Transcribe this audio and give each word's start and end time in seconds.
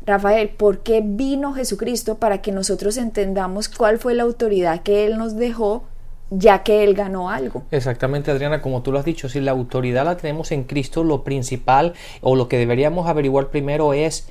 Rafael, 0.10 0.50
¿por 0.50 0.80
qué 0.80 1.02
vino 1.06 1.54
Jesucristo 1.54 2.16
para 2.18 2.42
que 2.42 2.52
nosotros 2.52 2.98
entendamos 2.98 3.70
cuál 3.70 4.00
fue 4.00 4.16
la 4.16 4.24
autoridad 4.24 4.82
que 4.82 5.06
Él 5.06 5.18
nos 5.18 5.36
dejó 5.36 5.84
ya 6.32 6.64
que 6.64 6.84
Él 6.84 6.96
ganó 6.96 7.30
algo? 7.30 7.64
Exactamente, 7.70 8.32
Adriana, 8.32 8.62
como 8.62 8.82
tú 8.82 8.92
lo 8.92 8.98
has 8.98 9.06
dicho, 9.06 9.30
si 9.30 9.40
la 9.40 9.52
autoridad 9.52 10.06
la 10.06 10.18
tenemos 10.18 10.52
en 10.52 10.64
Cristo, 10.64 11.04
lo 11.04 11.24
principal 11.24 11.94
o 12.22 12.36
lo 12.36 12.48
que 12.48 12.58
deberíamos 12.58 13.08
averiguar 13.08 13.50
primero 13.50 13.94
es 13.94 14.28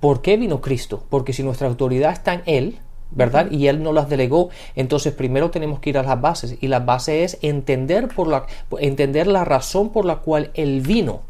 ¿por 0.00 0.20
qué 0.20 0.36
vino 0.36 0.60
Cristo? 0.60 1.04
Porque 1.08 1.32
si 1.32 1.44
nuestra 1.44 1.68
autoridad 1.68 2.12
está 2.12 2.34
en 2.34 2.42
Él, 2.46 2.78
¿verdad? 3.14 3.50
Y 3.50 3.66
Él 3.68 3.82
no 3.82 3.92
las 3.92 4.08
delegó. 4.08 4.50
Entonces 4.74 5.12
primero 5.12 5.50
tenemos 5.50 5.80
que 5.80 5.90
ir 5.90 5.98
a 5.98 6.02
las 6.02 6.20
bases 6.20 6.56
y 6.60 6.68
la 6.68 6.80
base 6.80 7.24
es 7.24 7.38
entender, 7.42 8.08
por 8.08 8.28
la, 8.28 8.46
entender 8.78 9.26
la 9.26 9.44
razón 9.44 9.90
por 9.90 10.04
la 10.04 10.16
cual 10.16 10.50
Él 10.54 10.80
vino. 10.80 11.22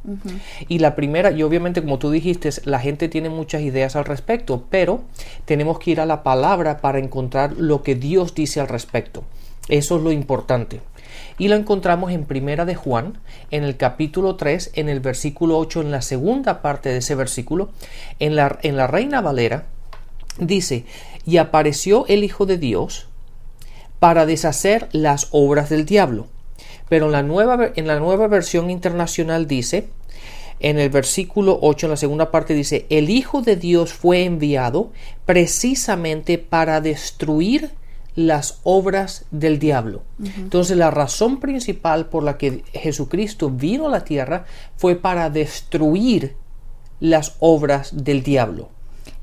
Y 0.69 0.78
la 0.78 0.94
primera, 0.94 1.30
y 1.30 1.42
obviamente 1.42 1.83
como 1.83 1.98
tú 1.98 2.10
dijiste, 2.10 2.50
la 2.64 2.80
gente 2.80 3.08
tiene 3.08 3.28
muchas 3.28 3.62
ideas 3.62 3.97
al 3.97 4.05
respecto, 4.05 4.64
pero 4.70 5.00
tenemos 5.44 5.78
que 5.78 5.92
ir 5.92 6.00
a 6.00 6.06
la 6.06 6.22
palabra 6.22 6.78
para 6.78 6.98
encontrar 6.98 7.53
lo 7.56 7.83
que 7.83 7.94
Dios 7.94 8.34
dice 8.34 8.60
al 8.60 8.69
respecto. 8.69 9.25
Eso 9.69 9.97
es 9.97 10.03
lo 10.03 10.12
importante. 10.12 10.80
Y 11.38 11.48
lo 11.48 11.56
encontramos 11.56 12.12
en 12.12 12.25
Primera 12.25 12.64
de 12.64 12.75
Juan, 12.75 13.19
en 13.50 13.64
el 13.64 13.77
capítulo 13.77 14.36
3, 14.36 14.72
en 14.75 14.88
el 14.88 15.00
versículo 15.00 15.58
8, 15.58 15.83
en 15.83 15.91
la 15.91 16.03
segunda 16.03 16.62
parte 16.62 16.88
de 16.88 16.98
ese 16.98 17.14
versículo, 17.14 17.70
en 18.19 18.37
la, 18.37 18.59
en 18.62 18.76
la 18.76 18.87
Reina 18.87 19.21
Valera, 19.21 19.66
dice, 20.38 20.84
y 21.25 21.37
apareció 21.37 22.06
el 22.09 22.25
Hijo 22.25 22.47
de 22.47 22.59
Dios 22.59 23.06
para 23.99 24.27
deshacer 24.27 24.88
las 24.93 25.28
obras 25.31 25.69
del 25.69 25.84
diablo. 25.84 26.27
Pero 26.88 27.06
en 27.06 27.12
la 27.12 27.22
nueva, 27.22 27.71
en 27.77 27.87
la 27.87 27.99
nueva 27.99 28.27
versión 28.27 28.71
internacional 28.71 29.47
dice, 29.47 29.88
en 30.60 30.78
el 30.78 30.91
versículo 30.91 31.59
8, 31.60 31.87
en 31.87 31.91
la 31.91 31.97
segunda 31.97 32.31
parte 32.31 32.55
dice, 32.55 32.87
el 32.88 33.10
Hijo 33.10 33.43
de 33.43 33.56
Dios 33.56 33.93
fue 33.93 34.25
enviado 34.25 34.93
precisamente 35.27 36.38
para 36.38 36.81
destruir 36.81 37.71
las 38.15 38.60
obras 38.62 39.25
del 39.31 39.59
diablo. 39.59 40.03
Entonces 40.37 40.77
la 40.77 40.91
razón 40.91 41.41
principal 41.41 42.06
por 42.06 42.22
la 42.22 42.37
que 42.37 42.62
Jesucristo 42.72 43.50
vino 43.50 43.87
a 43.87 43.91
la 43.91 44.04
tierra 44.04 44.44
fue 44.77 44.97
para 44.97 45.31
destruir 45.31 46.37
las 47.00 47.37
obras 47.41 48.04
del 48.04 48.22
diablo. 48.22 48.69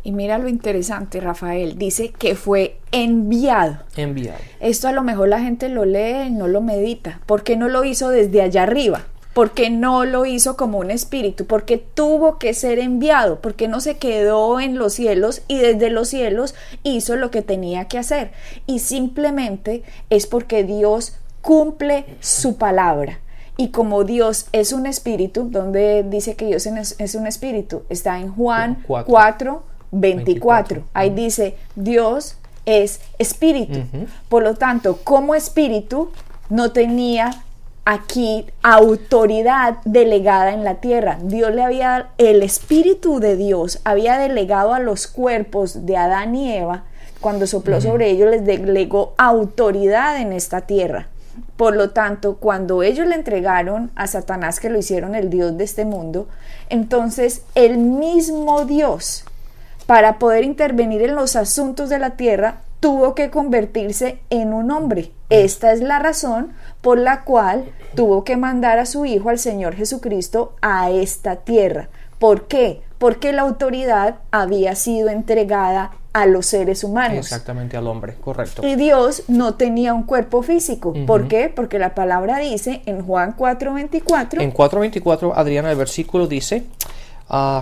Y 0.03 0.11
mira 0.11 0.37
lo 0.37 0.47
interesante, 0.47 1.19
Rafael, 1.19 1.77
dice 1.77 2.11
que 2.11 2.35
fue 2.35 2.77
enviado. 2.91 3.79
Enviado. 3.95 4.39
Esto 4.59 4.87
a 4.87 4.91
lo 4.91 5.03
mejor 5.03 5.29
la 5.29 5.41
gente 5.41 5.69
lo 5.69 5.85
lee 5.85 6.27
y 6.27 6.31
no 6.31 6.47
lo 6.47 6.61
medita. 6.61 7.21
¿Por 7.25 7.43
qué 7.43 7.55
no 7.55 7.67
lo 7.67 7.83
hizo 7.83 8.09
desde 8.09 8.41
allá 8.41 8.63
arriba? 8.63 9.05
¿Por 9.33 9.51
qué 9.51 9.69
no 9.69 10.05
lo 10.05 10.25
hizo 10.25 10.57
como 10.57 10.79
un 10.79 10.89
espíritu? 10.89 11.45
Porque 11.45 11.77
tuvo 11.77 12.39
que 12.39 12.53
ser 12.53 12.79
enviado, 12.79 13.41
porque 13.41 13.67
no 13.67 13.79
se 13.79 13.97
quedó 13.97 14.59
en 14.59 14.77
los 14.77 14.93
cielos 14.93 15.43
y 15.47 15.59
desde 15.59 15.89
los 15.89 16.07
cielos 16.09 16.55
hizo 16.83 17.15
lo 17.15 17.29
que 17.29 17.41
tenía 17.41 17.85
que 17.85 17.99
hacer. 17.99 18.31
Y 18.65 18.79
simplemente 18.79 19.83
es 20.09 20.25
porque 20.25 20.63
Dios 20.63 21.15
cumple 21.41 22.05
su 22.19 22.57
palabra. 22.57 23.19
Y 23.55 23.69
como 23.69 24.03
Dios 24.03 24.47
es 24.51 24.73
un 24.73 24.85
espíritu, 24.85 25.49
donde 25.49 26.03
dice 26.03 26.35
que 26.35 26.45
Dios 26.45 26.65
es 26.65 27.15
un 27.15 27.27
espíritu, 27.27 27.83
está 27.89 28.19
en 28.19 28.31
Juan 28.33 28.83
4 28.87 29.63
24. 29.91 30.83
Ahí 30.93 31.09
dice, 31.09 31.55
Dios 31.75 32.37
es 32.65 33.01
espíritu. 33.17 33.79
Por 34.27 34.43
lo 34.43 34.55
tanto, 34.55 34.99
como 35.03 35.35
espíritu, 35.35 36.11
no 36.49 36.71
tenía 36.71 37.43
aquí 37.85 38.45
autoridad 38.61 39.77
delegada 39.83 40.53
en 40.53 40.63
la 40.63 40.75
tierra. 40.75 41.17
Dios 41.23 41.53
le 41.55 41.63
había, 41.63 42.09
el 42.19 42.43
espíritu 42.43 43.19
de 43.19 43.35
Dios 43.35 43.79
había 43.83 44.17
delegado 44.19 44.73
a 44.73 44.79
los 44.79 45.07
cuerpos 45.07 45.87
de 45.87 45.97
Adán 45.97 46.35
y 46.35 46.53
Eva, 46.53 46.83
cuando 47.19 47.47
sopló 47.47 47.81
sobre 47.81 48.11
ellos, 48.11 48.29
les 48.29 48.45
delegó 48.45 49.13
autoridad 49.17 50.21
en 50.21 50.33
esta 50.33 50.61
tierra. 50.61 51.07
Por 51.57 51.75
lo 51.75 51.89
tanto, 51.89 52.37
cuando 52.37 52.83
ellos 52.83 53.07
le 53.07 53.15
entregaron 53.15 53.91
a 53.95 54.07
Satanás, 54.07 54.59
que 54.59 54.69
lo 54.69 54.77
hicieron 54.77 55.15
el 55.15 55.29
Dios 55.29 55.57
de 55.57 55.63
este 55.63 55.83
mundo, 55.83 56.27
entonces 56.69 57.41
el 57.55 57.77
mismo 57.77 58.65
Dios 58.65 59.25
para 59.89 60.19
poder 60.19 60.43
intervenir 60.43 61.01
en 61.01 61.15
los 61.15 61.35
asuntos 61.35 61.89
de 61.89 61.97
la 61.97 62.11
tierra, 62.11 62.61
tuvo 62.79 63.15
que 63.15 63.31
convertirse 63.31 64.19
en 64.29 64.53
un 64.53 64.69
hombre. 64.69 65.11
Esta 65.31 65.71
es 65.71 65.81
la 65.81 65.97
razón 65.97 66.53
por 66.81 66.99
la 66.99 67.23
cual 67.23 67.65
tuvo 67.95 68.23
que 68.23 68.37
mandar 68.37 68.77
a 68.77 68.85
su 68.85 69.07
Hijo, 69.07 69.29
al 69.29 69.39
Señor 69.39 69.73
Jesucristo, 69.73 70.53
a 70.61 70.91
esta 70.91 71.37
tierra. 71.37 71.89
¿Por 72.19 72.45
qué? 72.45 72.83
Porque 72.99 73.33
la 73.33 73.41
autoridad 73.41 74.17
había 74.29 74.75
sido 74.75 75.09
entregada 75.09 75.93
a 76.13 76.27
los 76.27 76.45
seres 76.45 76.83
humanos. 76.83 77.17
Exactamente 77.17 77.75
al 77.75 77.87
hombre, 77.87 78.13
correcto. 78.21 78.63
Y 78.63 78.75
Dios 78.75 79.23
no 79.27 79.55
tenía 79.55 79.95
un 79.95 80.03
cuerpo 80.03 80.43
físico. 80.43 80.93
¿Por 81.07 81.27
qué? 81.27 81.49
Porque 81.49 81.79
la 81.79 81.95
palabra 81.95 82.37
dice 82.37 82.83
en 82.85 83.03
Juan 83.03 83.35
4:24. 83.35 84.39
En 84.39 84.53
4:24, 84.53 85.33
Adriana, 85.35 85.71
el 85.71 85.77
versículo 85.77 86.27
dice, 86.27 86.65
uh, 87.31 87.61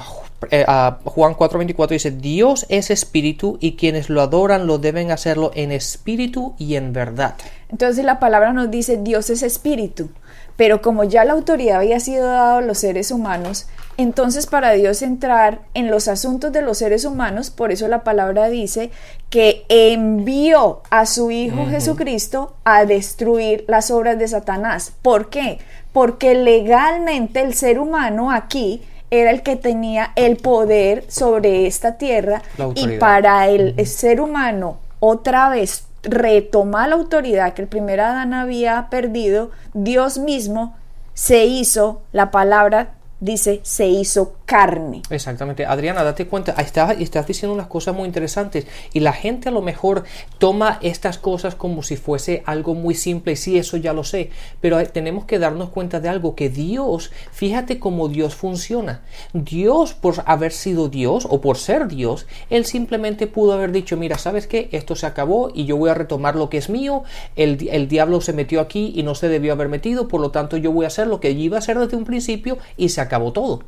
eh, 0.51 0.65
Juan 1.03 1.35
4:24 1.35 1.87
dice, 1.89 2.11
Dios 2.11 2.65
es 2.69 2.91
espíritu 2.91 3.57
y 3.59 3.75
quienes 3.75 4.09
lo 4.09 4.21
adoran 4.21 4.67
lo 4.67 4.77
deben 4.77 5.11
hacerlo 5.11 5.51
en 5.55 5.71
espíritu 5.71 6.53
y 6.57 6.75
en 6.75 6.93
verdad. 6.93 7.35
Entonces 7.69 8.05
la 8.05 8.19
palabra 8.19 8.53
nos 8.53 8.69
dice, 8.69 8.97
Dios 8.97 9.29
es 9.29 9.41
espíritu, 9.41 10.09
pero 10.55 10.81
como 10.81 11.03
ya 11.03 11.25
la 11.25 11.33
autoridad 11.33 11.77
había 11.77 11.99
sido 11.99 12.27
dada 12.27 12.57
a 12.57 12.61
los 12.61 12.77
seres 12.77 13.11
humanos, 13.11 13.67
entonces 13.97 14.45
para 14.45 14.71
Dios 14.73 15.01
entrar 15.01 15.61
en 15.73 15.89
los 15.89 16.07
asuntos 16.07 16.51
de 16.51 16.61
los 16.61 16.77
seres 16.77 17.03
humanos, 17.03 17.49
por 17.49 17.71
eso 17.71 17.87
la 17.87 18.03
palabra 18.03 18.47
dice 18.47 18.91
que 19.29 19.65
envió 19.69 20.81
a 20.91 21.07
su 21.07 21.31
Hijo 21.31 21.65
Jesucristo 21.65 22.55
a 22.63 22.85
destruir 22.85 23.65
las 23.67 23.89
obras 23.89 24.19
de 24.19 24.27
Satanás. 24.27 24.93
¿Por 25.01 25.29
qué? 25.29 25.59
Porque 25.93 26.35
legalmente 26.35 27.41
el 27.41 27.55
ser 27.55 27.79
humano 27.79 28.31
aquí 28.31 28.83
era 29.11 29.31
el 29.31 29.41
que 29.41 29.55
tenía 29.55 30.11
el 30.15 30.37
poder 30.37 31.05
sobre 31.07 31.67
esta 31.67 31.97
tierra 31.97 32.41
y 32.75 32.97
para 32.97 33.47
el 33.47 33.85
ser 33.85 34.21
humano 34.21 34.79
otra 34.99 35.49
vez 35.49 35.85
retomar 36.03 36.89
la 36.89 36.95
autoridad 36.95 37.53
que 37.53 37.61
el 37.61 37.67
primer 37.67 37.99
Adán 37.99 38.33
había 38.33 38.87
perdido, 38.89 39.51
Dios 39.73 40.17
mismo 40.17 40.75
se 41.13 41.45
hizo, 41.45 42.01
la 42.11 42.31
palabra 42.31 42.93
dice, 43.19 43.59
se 43.63 43.87
hizo 43.87 44.35
carne. 44.47 45.01
Exactamente. 45.09 45.65
Adriana, 45.65 46.05
date 46.05 46.25
cuenta, 46.25 46.53
estás, 46.53 46.95
estás 47.01 47.27
diciendo 47.27 47.53
unas 47.53 47.67
cosas 47.67 47.93
muy 47.93 48.07
interesantes 48.07 48.65
y 48.93 49.01
la 49.01 49.11
gente 49.11 49.49
a 49.49 49.51
lo 49.51 49.61
mejor 49.61 50.05
toma 50.39 50.79
estas 50.81 51.17
cosas 51.17 51.53
como 51.53 51.83
si 51.83 51.97
fuese 51.97 52.43
algo 52.45 52.73
muy 52.73 52.95
simple. 52.95 53.35
Sí, 53.35 53.57
eso 53.57 53.75
ya 53.75 53.91
lo 53.91 54.05
sé, 54.05 54.29
pero 54.61 54.81
tenemos 54.87 55.25
que 55.25 55.37
darnos 55.37 55.69
cuenta 55.69 55.99
de 55.99 56.07
algo, 56.07 56.33
que 56.33 56.49
Dios, 56.49 57.11
fíjate 57.33 57.77
cómo 57.77 58.07
Dios 58.07 58.35
funciona. 58.35 59.01
Dios, 59.33 59.93
por 59.93 60.23
haber 60.25 60.53
sido 60.53 60.87
Dios 60.87 61.27
o 61.29 61.41
por 61.41 61.57
ser 61.57 61.89
Dios, 61.89 62.25
Él 62.49 62.63
simplemente 62.63 63.27
pudo 63.27 63.51
haber 63.51 63.73
dicho, 63.73 63.97
mira, 63.97 64.17
¿sabes 64.17 64.47
qué? 64.47 64.69
Esto 64.71 64.95
se 64.95 65.07
acabó 65.07 65.51
y 65.53 65.65
yo 65.65 65.75
voy 65.75 65.89
a 65.89 65.93
retomar 65.93 66.37
lo 66.37 66.49
que 66.49 66.57
es 66.57 66.69
mío. 66.69 67.03
El, 67.35 67.67
el 67.69 67.89
diablo 67.89 68.21
se 68.21 68.31
metió 68.31 68.61
aquí 68.61 68.93
y 68.95 69.03
no 69.03 69.13
se 69.13 69.27
debió 69.27 69.51
haber 69.51 69.67
metido, 69.67 70.07
por 70.07 70.21
lo 70.21 70.31
tanto 70.31 70.55
yo 70.55 70.71
voy 70.71 70.85
a 70.85 70.87
hacer 70.87 71.07
lo 71.07 71.19
que 71.19 71.31
iba 71.31 71.57
a 71.57 71.59
hacer 71.59 71.77
desde 71.77 71.97
un 71.97 72.05
principio 72.05 72.57
y 72.77 72.87
se 72.89 73.01
acabó 73.01 73.33
todo 73.33 73.63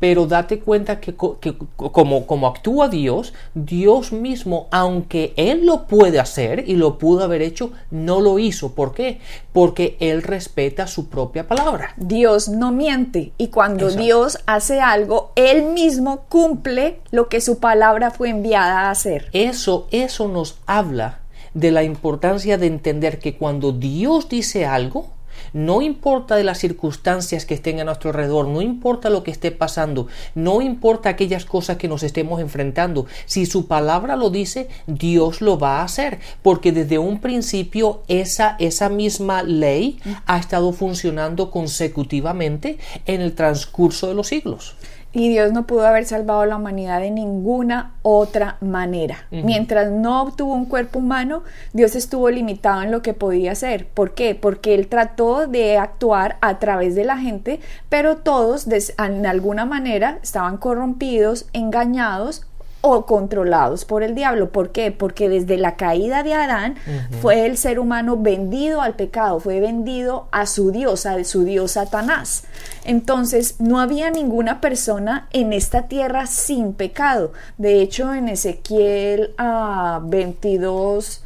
pero 0.00 0.26
date 0.26 0.58
cuenta 0.58 0.98
que, 0.98 1.14
como, 1.14 2.26
como, 2.26 2.46
actúa 2.48 2.88
Dios, 2.88 3.34
Dios 3.54 4.12
mismo, 4.12 4.66
aunque 4.70 5.34
Él 5.36 5.66
lo 5.66 5.86
puede 5.86 6.18
hacer 6.18 6.64
y 6.66 6.74
lo 6.74 6.98
pudo 6.98 7.22
haber 7.22 7.42
hecho, 7.42 7.70
no 7.90 8.20
lo 8.20 8.38
hizo. 8.38 8.74
¿Por 8.74 8.94
qué? 8.94 9.20
Porque 9.52 9.96
Él 10.00 10.22
respeta 10.22 10.86
su 10.86 11.08
propia 11.08 11.46
palabra. 11.46 11.94
Dios 11.98 12.48
no 12.48 12.72
miente 12.72 13.32
y 13.36 13.48
cuando 13.48 13.90
Dios 13.90 14.38
hace 14.46 14.80
algo, 14.80 15.32
Él 15.36 15.66
mismo 15.66 16.24
cumple 16.30 17.00
lo 17.10 17.28
que 17.28 17.42
su 17.42 17.58
palabra 17.58 18.10
fue 18.10 18.30
enviada 18.30 18.80
a 18.80 18.90
hacer. 18.90 19.28
Eso, 19.32 19.86
eso 19.90 20.28
nos 20.28 20.58
habla 20.66 21.20
de 21.52 21.72
la 21.72 21.82
importancia 21.82 22.56
de 22.56 22.66
entender 22.68 23.18
que 23.18 23.36
cuando 23.36 23.72
Dios 23.72 24.28
dice 24.30 24.64
algo, 24.64 25.08
no 25.52 25.82
importa 25.82 26.36
de 26.36 26.44
las 26.44 26.58
circunstancias 26.58 27.44
que 27.44 27.54
estén 27.54 27.80
a 27.80 27.84
nuestro 27.84 28.10
alrededor, 28.10 28.48
no 28.48 28.62
importa 28.62 29.10
lo 29.10 29.22
que 29.22 29.30
esté 29.30 29.50
pasando, 29.50 30.06
no 30.34 30.60
importa 30.60 31.08
aquellas 31.08 31.44
cosas 31.44 31.76
que 31.76 31.88
nos 31.88 32.02
estemos 32.02 32.40
enfrentando. 32.40 33.06
Si 33.26 33.46
su 33.46 33.66
palabra 33.66 34.16
lo 34.16 34.30
dice, 34.30 34.68
Dios 34.86 35.40
lo 35.40 35.58
va 35.58 35.80
a 35.80 35.84
hacer, 35.84 36.20
porque 36.42 36.72
desde 36.72 36.98
un 36.98 37.20
principio 37.20 38.02
esa, 38.08 38.56
esa 38.58 38.88
misma 38.88 39.42
ley 39.42 39.98
ha 40.26 40.38
estado 40.38 40.72
funcionando 40.72 41.50
consecutivamente 41.50 42.78
en 43.06 43.20
el 43.20 43.34
transcurso 43.34 44.08
de 44.08 44.14
los 44.14 44.28
siglos. 44.28 44.74
Y 45.12 45.28
Dios 45.28 45.52
no 45.52 45.66
pudo 45.66 45.86
haber 45.86 46.04
salvado 46.04 46.42
a 46.42 46.46
la 46.46 46.56
humanidad 46.56 47.00
de 47.00 47.10
ninguna 47.10 47.94
otra 48.02 48.56
manera. 48.60 49.26
Mientras 49.30 49.90
no 49.90 50.22
obtuvo 50.22 50.54
un 50.54 50.66
cuerpo 50.66 51.00
humano, 51.00 51.42
Dios 51.72 51.96
estuvo 51.96 52.30
limitado 52.30 52.82
en 52.82 52.92
lo 52.92 53.02
que 53.02 53.12
podía 53.12 53.52
hacer. 53.52 53.88
¿Por 53.88 54.14
qué? 54.14 54.36
Porque 54.36 54.74
Él 54.74 54.86
trató 54.86 55.48
de 55.48 55.78
actuar 55.78 56.38
a 56.40 56.60
través 56.60 56.94
de 56.94 57.04
la 57.04 57.18
gente, 57.18 57.60
pero 57.88 58.18
todos 58.18 58.68
en 58.68 59.26
alguna 59.26 59.64
manera 59.64 60.18
estaban 60.22 60.58
corrompidos, 60.58 61.48
engañados 61.52 62.46
o 62.82 63.04
controlados 63.04 63.84
por 63.84 64.02
el 64.02 64.14
diablo. 64.14 64.50
¿Por 64.50 64.70
qué? 64.70 64.90
Porque 64.90 65.28
desde 65.28 65.58
la 65.58 65.76
caída 65.76 66.22
de 66.22 66.34
Adán 66.34 66.76
fue 67.20 67.44
el 67.46 67.56
ser 67.56 67.78
humano 67.78 68.16
vendido 68.16 68.80
al 68.80 68.94
pecado, 68.94 69.38
fue 69.40 69.60
vendido 69.60 70.28
a 70.32 70.46
su 70.46 70.70
Dios, 70.70 71.04
a 71.06 71.22
su 71.24 71.44
Dios 71.44 71.72
Satanás. 71.72 72.44
Entonces 72.84 73.56
no 73.60 73.80
había 73.80 74.10
ninguna 74.10 74.60
persona 74.60 75.28
en 75.32 75.52
esta 75.52 75.88
tierra 75.88 76.26
sin 76.26 76.72
pecado. 76.72 77.32
De 77.58 77.82
hecho, 77.82 78.14
en 78.14 78.28
Ezequiel 78.28 79.34
a 79.36 80.00
22, 80.02 81.22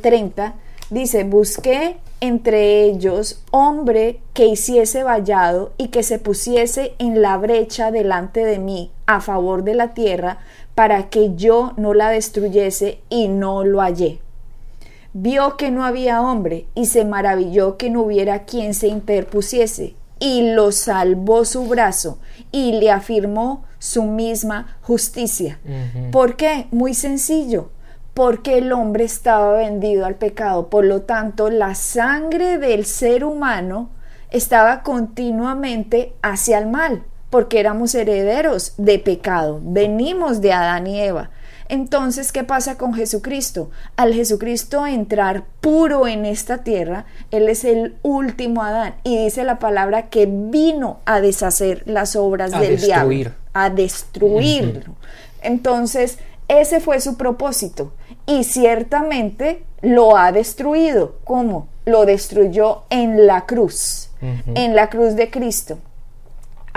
30 0.00 0.54
dice, 0.90 1.24
busqué 1.24 1.96
entre 2.20 2.82
ellos 2.84 3.42
hombre 3.52 4.20
que 4.32 4.46
hiciese 4.46 5.04
vallado 5.04 5.72
y 5.78 5.88
que 5.88 6.02
se 6.02 6.18
pusiese 6.18 6.94
en 6.98 7.22
la 7.22 7.36
brecha 7.36 7.92
delante 7.92 8.44
de 8.44 8.58
mí 8.58 8.90
a 9.06 9.20
favor 9.20 9.62
de 9.62 9.74
la 9.74 9.94
tierra 9.94 10.38
para 10.78 11.10
que 11.10 11.34
yo 11.34 11.72
no 11.76 11.92
la 11.92 12.08
destruyese 12.10 13.00
y 13.08 13.26
no 13.26 13.64
lo 13.64 13.80
hallé. 13.80 14.20
Vio 15.12 15.56
que 15.56 15.72
no 15.72 15.84
había 15.84 16.22
hombre 16.22 16.68
y 16.76 16.86
se 16.86 17.04
maravilló 17.04 17.76
que 17.76 17.90
no 17.90 18.02
hubiera 18.02 18.44
quien 18.44 18.74
se 18.74 18.86
interpusiese 18.86 19.96
y 20.20 20.52
lo 20.52 20.70
salvó 20.70 21.44
su 21.44 21.66
brazo 21.66 22.20
y 22.52 22.78
le 22.78 22.92
afirmó 22.92 23.64
su 23.80 24.04
misma 24.04 24.78
justicia. 24.82 25.58
¿Por 26.12 26.36
qué? 26.36 26.68
Muy 26.70 26.94
sencillo, 26.94 27.70
porque 28.14 28.58
el 28.58 28.70
hombre 28.70 29.02
estaba 29.02 29.54
vendido 29.54 30.06
al 30.06 30.14
pecado, 30.14 30.68
por 30.68 30.84
lo 30.84 31.02
tanto 31.02 31.50
la 31.50 31.74
sangre 31.74 32.56
del 32.58 32.84
ser 32.84 33.24
humano 33.24 33.90
estaba 34.30 34.84
continuamente 34.84 36.12
hacia 36.22 36.56
el 36.56 36.68
mal 36.68 37.02
porque 37.30 37.60
éramos 37.60 37.94
herederos 37.94 38.74
de 38.76 38.98
pecado, 38.98 39.60
venimos 39.62 40.40
de 40.40 40.52
Adán 40.52 40.86
y 40.86 41.00
Eva. 41.00 41.30
Entonces, 41.68 42.32
¿qué 42.32 42.44
pasa 42.44 42.78
con 42.78 42.94
Jesucristo? 42.94 43.70
Al 43.96 44.14
Jesucristo 44.14 44.86
entrar 44.86 45.44
puro 45.60 46.06
en 46.06 46.24
esta 46.24 46.58
tierra, 46.64 47.04
Él 47.30 47.48
es 47.48 47.64
el 47.64 47.96
último 48.02 48.62
Adán 48.62 48.94
y 49.04 49.22
dice 49.22 49.44
la 49.44 49.58
palabra 49.58 50.08
que 50.08 50.26
vino 50.26 51.00
a 51.04 51.20
deshacer 51.20 51.82
las 51.84 52.16
obras 52.16 52.58
del 52.58 52.80
diablo, 52.80 53.32
a 53.52 53.68
destruirlo. 53.68 54.94
Entonces, 55.42 56.18
ese 56.48 56.80
fue 56.80 57.00
su 57.00 57.18
propósito 57.18 57.92
y 58.24 58.44
ciertamente 58.44 59.62
lo 59.82 60.16
ha 60.16 60.32
destruido. 60.32 61.16
¿Cómo? 61.24 61.68
Lo 61.84 62.06
destruyó 62.06 62.84
en 62.88 63.26
la 63.26 63.44
cruz, 63.44 64.08
en 64.22 64.74
la 64.74 64.88
cruz 64.88 65.16
de 65.16 65.30
Cristo 65.30 65.78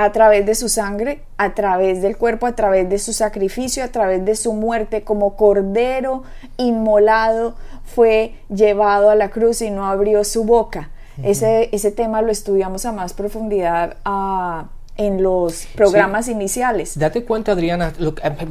a 0.03 0.12
través 0.12 0.45
de 0.45 0.56
su 0.56 0.69
sangre, 0.69 1.21
a 1.38 1.53
través 1.53 2.01
del 2.01 2.18
cuerpo, 2.18 2.48
a 2.48 2.56
través 2.56 2.89
de 2.89 2.98
su 2.98 3.13
sacrificio, 3.13 3.83
a 3.83 3.89
través 3.89 4.25
de 4.25 4.36
su 4.36 4.53
muerte 4.53 5.03
como 5.03 5.36
cordero 5.36 6.24
inmolado, 6.57 7.56
fue 7.83 8.36
llevado 8.50 9.09
a 9.09 9.15
la 9.15 9.30
cruz 9.30 9.62
y 9.62 9.69
no 9.69 9.86
abrió 9.86 10.24
su 10.24 10.44
boca. 10.44 10.89
ese, 11.24 11.69
ese, 11.71 11.92
tema 11.92 12.21
lo 12.21 12.31
estudiamos 12.31 12.86
a 12.86 12.92
más 12.92 13.13
profundidad 13.13 13.98
ah, 14.06 14.69
en 14.98 15.21
los 15.21 15.68
programas 15.75 16.27
iniciales. 16.27 16.98
Date 16.98 17.24
cuenta, 17.24 17.51
Adriana, 17.51 17.94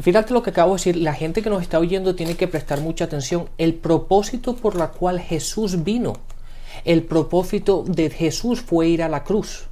fíjate 0.03 0.33
lo 0.33 0.43
que 0.43 0.51
acabo 0.51 0.73
de 0.73 0.77
decir, 0.77 0.97
la 0.97 1.15
gente 1.15 1.43
que 1.43 1.51
nos 1.51 1.63
está 1.63 1.79
oyendo 1.79 2.15
tiene 2.15 2.37
que 2.37 2.49
prestar 2.49 2.81
mucha 2.81 3.05
atención. 3.05 3.49
El 3.59 3.75
propósito 3.75 4.55
por 4.55 4.77
la 4.77 4.89
cual 4.89 5.21
Jesús 5.21 5.83
vino 5.83 6.15
el 6.85 7.05
propósito 7.05 7.85
de 7.87 8.11
Jesús 8.11 8.61
fue 8.61 8.89
ir 8.89 9.03
a 9.03 9.09
la 9.09 9.25
cruz. 9.25 9.67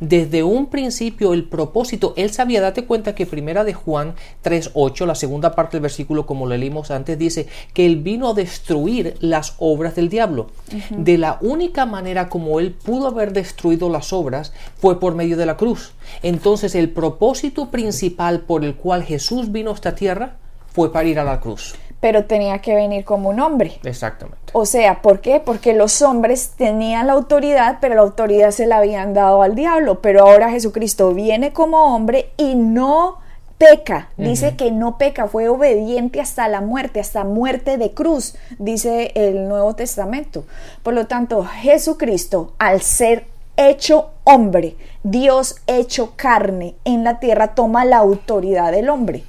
Desde 0.00 0.42
un 0.42 0.66
principio 0.66 1.32
el 1.32 1.44
propósito, 1.44 2.12
él 2.16 2.30
sabía, 2.30 2.60
date 2.60 2.84
cuenta 2.84 3.14
que 3.14 3.26
primera 3.26 3.64
de 3.64 3.72
Juan 3.72 4.14
3.8, 4.44 5.06
la 5.06 5.14
segunda 5.14 5.54
parte 5.54 5.76
del 5.76 5.82
versículo 5.82 6.26
como 6.26 6.46
lo 6.46 6.56
leímos 6.56 6.90
antes, 6.90 7.18
dice 7.18 7.46
que 7.72 7.86
él 7.86 7.96
vino 7.96 8.30
a 8.30 8.34
destruir 8.34 9.16
las 9.20 9.54
obras 9.58 9.94
del 9.94 10.08
diablo. 10.08 10.50
De 10.90 11.18
la 11.18 11.38
única 11.40 11.86
manera 11.86 12.28
como 12.28 12.60
él 12.60 12.72
pudo 12.72 13.08
haber 13.08 13.32
destruido 13.32 13.88
las 13.88 14.12
obras 14.12 14.52
fue 14.76 15.00
por 15.00 15.14
medio 15.14 15.36
de 15.36 15.46
la 15.46 15.56
cruz. 15.56 15.92
Entonces 16.22 16.74
el 16.74 16.90
propósito 16.90 17.70
principal 17.70 18.40
por 18.40 18.64
el 18.64 18.74
cual 18.74 19.02
Jesús 19.02 19.50
vino 19.50 19.70
a 19.70 19.74
esta 19.74 19.94
tierra 19.94 20.36
fue 20.72 20.92
para 20.92 21.08
ir 21.08 21.18
a 21.18 21.24
la 21.24 21.40
cruz 21.40 21.74
pero 22.04 22.26
tenía 22.26 22.58
que 22.58 22.74
venir 22.74 23.02
como 23.02 23.30
un 23.30 23.40
hombre. 23.40 23.78
Exactamente. 23.82 24.52
O 24.52 24.66
sea, 24.66 25.00
¿por 25.00 25.22
qué? 25.22 25.40
Porque 25.40 25.72
los 25.72 26.02
hombres 26.02 26.50
tenían 26.54 27.06
la 27.06 27.14
autoridad, 27.14 27.78
pero 27.80 27.94
la 27.94 28.02
autoridad 28.02 28.50
se 28.50 28.66
la 28.66 28.76
habían 28.76 29.14
dado 29.14 29.40
al 29.40 29.54
diablo, 29.54 30.02
pero 30.02 30.20
ahora 30.20 30.50
Jesucristo 30.50 31.14
viene 31.14 31.54
como 31.54 31.94
hombre 31.94 32.28
y 32.36 32.56
no 32.56 33.16
peca, 33.56 34.10
dice 34.18 34.54
que 34.54 34.70
no 34.70 34.98
peca, 34.98 35.28
fue 35.28 35.48
obediente 35.48 36.20
hasta 36.20 36.46
la 36.48 36.60
muerte, 36.60 37.00
hasta 37.00 37.24
muerte 37.24 37.78
de 37.78 37.92
cruz, 37.92 38.36
dice 38.58 39.12
el 39.14 39.48
Nuevo 39.48 39.74
Testamento. 39.74 40.44
Por 40.82 40.92
lo 40.92 41.06
tanto, 41.06 41.42
Jesucristo, 41.42 42.52
al 42.58 42.82
ser 42.82 43.24
hecho 43.56 44.10
hombre, 44.24 44.76
Dios 45.04 45.56
hecho 45.66 46.12
carne 46.16 46.74
en 46.84 47.02
la 47.02 47.18
tierra, 47.18 47.54
toma 47.54 47.86
la 47.86 47.96
autoridad 47.96 48.72
del 48.72 48.90
hombre. 48.90 49.24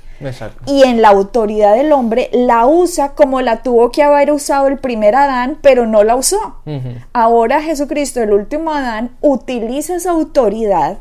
Y 0.65 0.83
en 0.83 1.01
la 1.01 1.09
autoridad 1.09 1.75
del 1.75 1.91
hombre 1.91 2.29
la 2.31 2.65
usa 2.65 3.13
como 3.15 3.41
la 3.41 3.63
tuvo 3.63 3.91
que 3.91 4.03
haber 4.03 4.31
usado 4.31 4.67
el 4.67 4.77
primer 4.77 5.15
Adán, 5.15 5.59
pero 5.61 5.85
no 5.85 6.03
la 6.03 6.15
usó. 6.15 6.57
Ahora 7.13 7.61
Jesucristo, 7.61 8.21
el 8.21 8.31
último 8.31 8.71
Adán, 8.71 9.11
utiliza 9.21 9.95
esa 9.95 10.11
autoridad, 10.11 10.99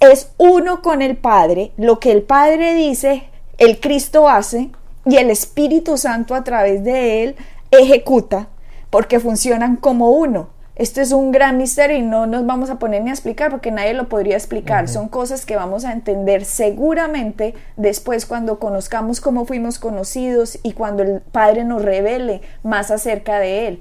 es 0.00 0.32
uno 0.36 0.82
con 0.82 1.02
el 1.02 1.16
Padre, 1.16 1.72
lo 1.76 1.98
que 1.98 2.12
el 2.12 2.22
Padre 2.22 2.74
dice, 2.74 3.24
el 3.58 3.80
Cristo 3.80 4.28
hace 4.28 4.70
y 5.06 5.16
el 5.16 5.30
Espíritu 5.30 5.96
Santo 5.96 6.34
a 6.34 6.44
través 6.44 6.84
de 6.84 7.24
él 7.24 7.36
ejecuta, 7.70 8.48
porque 8.90 9.20
funcionan 9.20 9.76
como 9.76 10.10
uno. 10.10 10.53
Esto 10.76 11.00
es 11.00 11.12
un 11.12 11.30
gran 11.30 11.56
misterio 11.56 11.96
y 11.96 12.02
no 12.02 12.26
nos 12.26 12.44
vamos 12.46 12.68
a 12.68 12.80
poner 12.80 13.02
ni 13.02 13.10
a 13.10 13.12
explicar 13.12 13.50
porque 13.52 13.70
nadie 13.70 13.94
lo 13.94 14.08
podría 14.08 14.36
explicar. 14.36 14.88
Son 14.88 15.08
cosas 15.08 15.46
que 15.46 15.54
vamos 15.54 15.84
a 15.84 15.92
entender 15.92 16.44
seguramente 16.44 17.54
después 17.76 18.26
cuando 18.26 18.58
conozcamos 18.58 19.20
cómo 19.20 19.44
fuimos 19.44 19.78
conocidos 19.78 20.58
y 20.64 20.72
cuando 20.72 21.04
el 21.04 21.20
Padre 21.20 21.64
nos 21.64 21.82
revele 21.82 22.40
más 22.64 22.90
acerca 22.90 23.38
de 23.38 23.68
Él. 23.68 23.80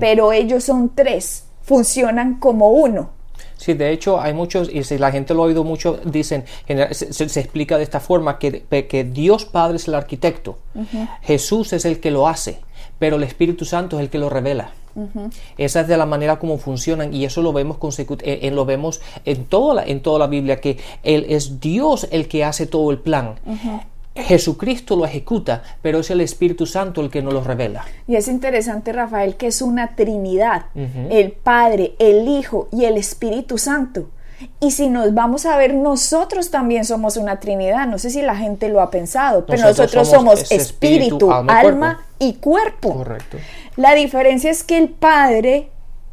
Pero 0.00 0.32
ellos 0.32 0.64
son 0.64 0.92
tres, 0.92 1.44
funcionan 1.62 2.40
como 2.40 2.70
uno. 2.70 3.10
Sí, 3.56 3.74
de 3.74 3.90
hecho 3.90 4.20
hay 4.20 4.34
muchos, 4.34 4.68
y 4.72 4.82
si 4.82 4.98
la 4.98 5.12
gente 5.12 5.34
lo 5.34 5.42
ha 5.42 5.46
oído 5.46 5.62
mucho, 5.62 6.00
dicen, 6.04 6.44
se, 6.90 7.28
se, 7.28 7.40
explica 7.40 7.76
de 7.76 7.84
esta 7.84 8.00
forma, 8.00 8.40
que, 8.40 8.64
que 8.88 9.04
Dios 9.04 9.44
Padre 9.44 9.76
es 9.76 9.86
el 9.86 9.94
arquitecto, 9.94 10.58
Jesús 11.20 11.72
es 11.72 11.84
el 11.84 12.00
que 12.00 12.10
lo 12.10 12.26
hace, 12.26 12.58
pero 12.98 13.14
el 13.14 13.22
Espíritu 13.22 13.64
Santo 13.64 13.98
es 13.98 14.02
el 14.02 14.10
que 14.10 14.18
lo 14.18 14.28
revela. 14.28 14.72
Esa 15.58 15.80
es 15.80 15.88
de 15.88 15.96
la 15.96 16.06
manera 16.06 16.38
como 16.38 16.58
funcionan 16.58 17.14
y 17.14 17.24
eso 17.24 17.42
lo 17.42 17.52
vemos, 17.52 17.78
eh, 17.98 18.38
en, 18.42 18.54
lo 18.54 18.64
vemos 18.64 19.00
en, 19.24 19.44
toda 19.44 19.74
la, 19.74 19.84
en 19.84 20.00
toda 20.00 20.18
la 20.18 20.26
Biblia, 20.26 20.60
que 20.60 20.78
él 21.02 21.26
es 21.28 21.60
Dios 21.60 22.08
el 22.10 22.28
que 22.28 22.44
hace 22.44 22.66
todo 22.66 22.90
el 22.90 22.98
plan. 22.98 23.34
Jesucristo 24.14 24.94
lo 24.94 25.06
ejecuta, 25.06 25.62
pero 25.80 26.00
es 26.00 26.10
el 26.10 26.20
Espíritu 26.20 26.66
Santo 26.66 27.00
el 27.00 27.10
que 27.10 27.22
nos 27.22 27.32
lo 27.32 27.42
revela. 27.42 27.84
Y 28.06 28.16
es 28.16 28.28
interesante, 28.28 28.92
Rafael, 28.92 29.36
que 29.36 29.46
es 29.46 29.62
una 29.62 29.94
Trinidad, 29.94 30.66
el 30.74 31.32
Padre, 31.32 31.94
el 31.98 32.28
Hijo 32.28 32.68
y 32.70 32.84
el 32.84 32.98
Espíritu 32.98 33.56
Santo. 33.56 34.08
Y 34.60 34.70
si 34.72 34.88
nos 34.88 35.14
vamos 35.14 35.46
a 35.46 35.56
ver, 35.56 35.74
nosotros 35.74 36.50
también 36.50 36.84
somos 36.84 37.16
una 37.16 37.40
Trinidad. 37.40 37.86
No 37.86 37.98
sé 37.98 38.10
si 38.10 38.22
la 38.22 38.36
gente 38.36 38.68
lo 38.68 38.80
ha 38.80 38.90
pensado, 38.90 39.44
pero 39.46 39.62
nosotros, 39.62 40.08
somos, 40.08 40.50
espíritu, 40.50 41.30
alma, 41.32 42.04
y 42.18 42.34
cuerpo. 42.34 42.94
Correcto. 42.94 43.38
La 43.76 43.94
diferencia 43.94 44.50
es 44.50 44.64
que 44.64 44.78
el 44.78 44.88
Padre 44.90 45.70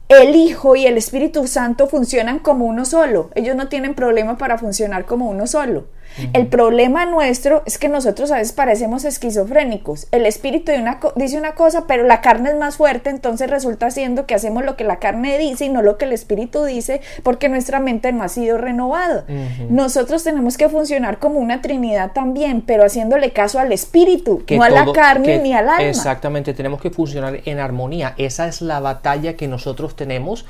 el 0.10 0.36
Hijo 0.36 0.76
y 0.76 0.88
el 0.88 0.98
Espíritu 0.98 1.46
Santo 1.46 1.86
funcionan 1.86 2.40
como 2.40 2.66
uno 2.66 2.84
solo. 2.84 3.30
Ellos 3.36 3.56
no 3.56 3.68
tienen 3.68 3.94
problema 3.94 4.40
para 4.40 4.58
funcionar 4.58 5.06
como 5.06 5.30
uno 5.30 5.46
solo. 5.46 5.86
El 6.34 6.48
problema 6.48 7.06
nuestro 7.06 7.63
es 7.66 7.78
que 7.78 7.89
nosotros 7.89 8.32
a 8.32 8.38
veces 8.38 8.54
parecemos 8.54 9.06
esquizofrénicos. 9.06 10.08
El 10.12 10.25
espíritu 10.25 10.72
dice 11.16 11.38
una 11.38 11.54
cosa, 11.54 11.86
pero 11.88 12.04
la 12.04 12.22
carne 12.22 12.50
es 12.50 12.56
más 12.58 12.78
fuerte, 12.78 13.10
entonces 13.10 13.50
resulta 13.50 13.92
siendo 13.92 14.25
que 14.25 14.36
hacemos 14.36 14.63
lo 14.66 14.75
que 14.75 14.84
la 14.84 14.98
carne 14.98 15.38
dice 15.38 15.66
y 15.66 15.70
no 15.70 15.82
lo 15.82 15.98
que 15.98 16.06
el 16.06 16.13
espíritu 16.13 16.63
dice, 16.63 17.01
porque 17.24 17.50
nuestra 17.50 17.80
mente 17.80 18.12
no 18.12 18.24
ha 18.24 18.30
sido 18.30 18.58
renovada. 18.58 19.25
Nosotros 19.70 20.24
tenemos 20.24 20.58
que 20.58 20.70
funcionar 20.70 21.20
como 21.20 21.39
una 21.39 21.62
trinidad 21.62 22.12
también, 22.12 22.62
pero 22.62 22.84
haciéndole 22.84 23.32
caso 23.32 23.60
al 23.60 23.72
espíritu, 23.72 24.44
no 24.50 24.63
a 24.63 24.70
la 24.70 24.92
carne 24.92 25.39
ni 25.39 25.54
al 25.54 25.70
alma. 25.70 25.84
Exactamente, 25.84 26.54
tenemos 26.54 26.82
que 26.82 26.89
funcionar 26.89 27.39
en 27.46 27.60
armonía. 27.60 28.13
Esa 28.18 28.48
es 28.48 28.62
la 28.62 28.80
batalla 28.80 29.36
que 29.36 29.48
nosotros 29.48 29.96
tenemos 29.96 30.46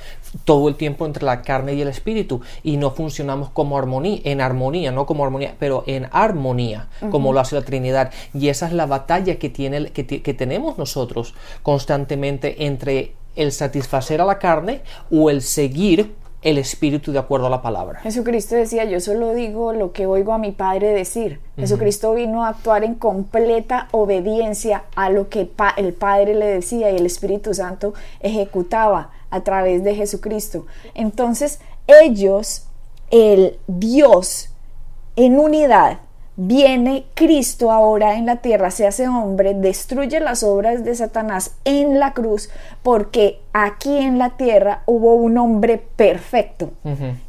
todo 0.45 0.69
el 0.69 0.75
tiempo 0.75 1.05
entre 1.05 1.25
la 1.25 1.41
carne 1.41 1.73
y 1.73 1.81
el 1.81 1.87
espíritu 1.87 2.41
y 2.63 2.77
no 2.77 2.91
funcionamos 2.91 3.49
como 3.49 3.77
armonía, 3.77 4.19
en 4.23 4.41
armonía, 4.41 4.91
no 4.91 5.05
como 5.05 5.23
armonía 5.23 5.48
pero 5.57 5.83
en 5.87 6.07
armonía, 6.11 6.87
como 7.11 7.33
lo 7.33 7.39
hace 7.39 7.55
la 7.55 7.63
Trinidad. 7.63 8.11
Y 8.33 8.49
esa 8.49 8.67
es 8.67 8.73
la 8.73 8.85
batalla 8.85 9.37
que, 9.37 9.49
tiene, 9.49 9.91
que, 9.91 10.05
que 10.05 10.33
tenemos 10.33 10.77
nosotros 10.77 11.33
constantemente 11.63 12.65
entre 12.65 13.13
el 13.35 13.51
satisfacer 13.51 14.21
a 14.21 14.25
la 14.25 14.37
carne 14.37 14.81
o 15.11 15.29
el 15.29 15.41
seguir 15.41 16.13
el 16.41 16.57
espíritu 16.57 17.11
de 17.11 17.19
acuerdo 17.19 17.47
a 17.47 17.49
la 17.49 17.61
palabra. 17.61 17.99
Jesucristo 17.99 18.55
decía, 18.55 18.85
yo 18.85 18.99
solo 19.01 19.33
digo 19.33 19.73
lo 19.73 19.91
que 19.91 20.05
oigo 20.05 20.33
a 20.33 20.37
mi 20.37 20.51
Padre 20.51 20.93
decir. 20.93 21.39
Jesucristo 21.57 22.13
vino 22.13 22.45
a 22.45 22.49
actuar 22.49 22.83
en 22.83 22.95
completa 22.95 23.89
obediencia 23.91 24.83
a 24.95 25.09
lo 25.09 25.27
que 25.27 25.49
el 25.77 25.93
Padre 25.93 26.35
le 26.35 26.45
decía 26.45 26.91
y 26.91 26.95
el 26.95 27.05
Espíritu 27.05 27.53
Santo 27.53 27.93
ejecutaba 28.21 29.11
a 29.29 29.41
través 29.41 29.83
de 29.83 29.95
Jesucristo. 29.95 30.65
Entonces, 30.93 31.59
ellos, 31.87 32.67
el 33.11 33.57
Dios, 33.67 34.49
en 35.25 35.37
unidad, 35.37 35.99
viene 36.37 37.03
Cristo 37.13 37.73
ahora 37.73 38.15
en 38.15 38.25
la 38.25 38.37
tierra, 38.37 38.71
se 38.71 38.87
hace 38.87 39.09
hombre, 39.09 39.53
destruye 39.53 40.21
las 40.21 40.43
obras 40.43 40.85
de 40.85 40.95
Satanás 40.95 41.55
en 41.65 41.99
la 41.99 42.13
cruz, 42.13 42.49
porque 42.83 43.41
aquí 43.51 43.97
en 43.97 44.17
la 44.17 44.37
tierra 44.37 44.83
hubo 44.85 45.15
un 45.15 45.37
hombre 45.37 45.77
perfecto 45.97 46.71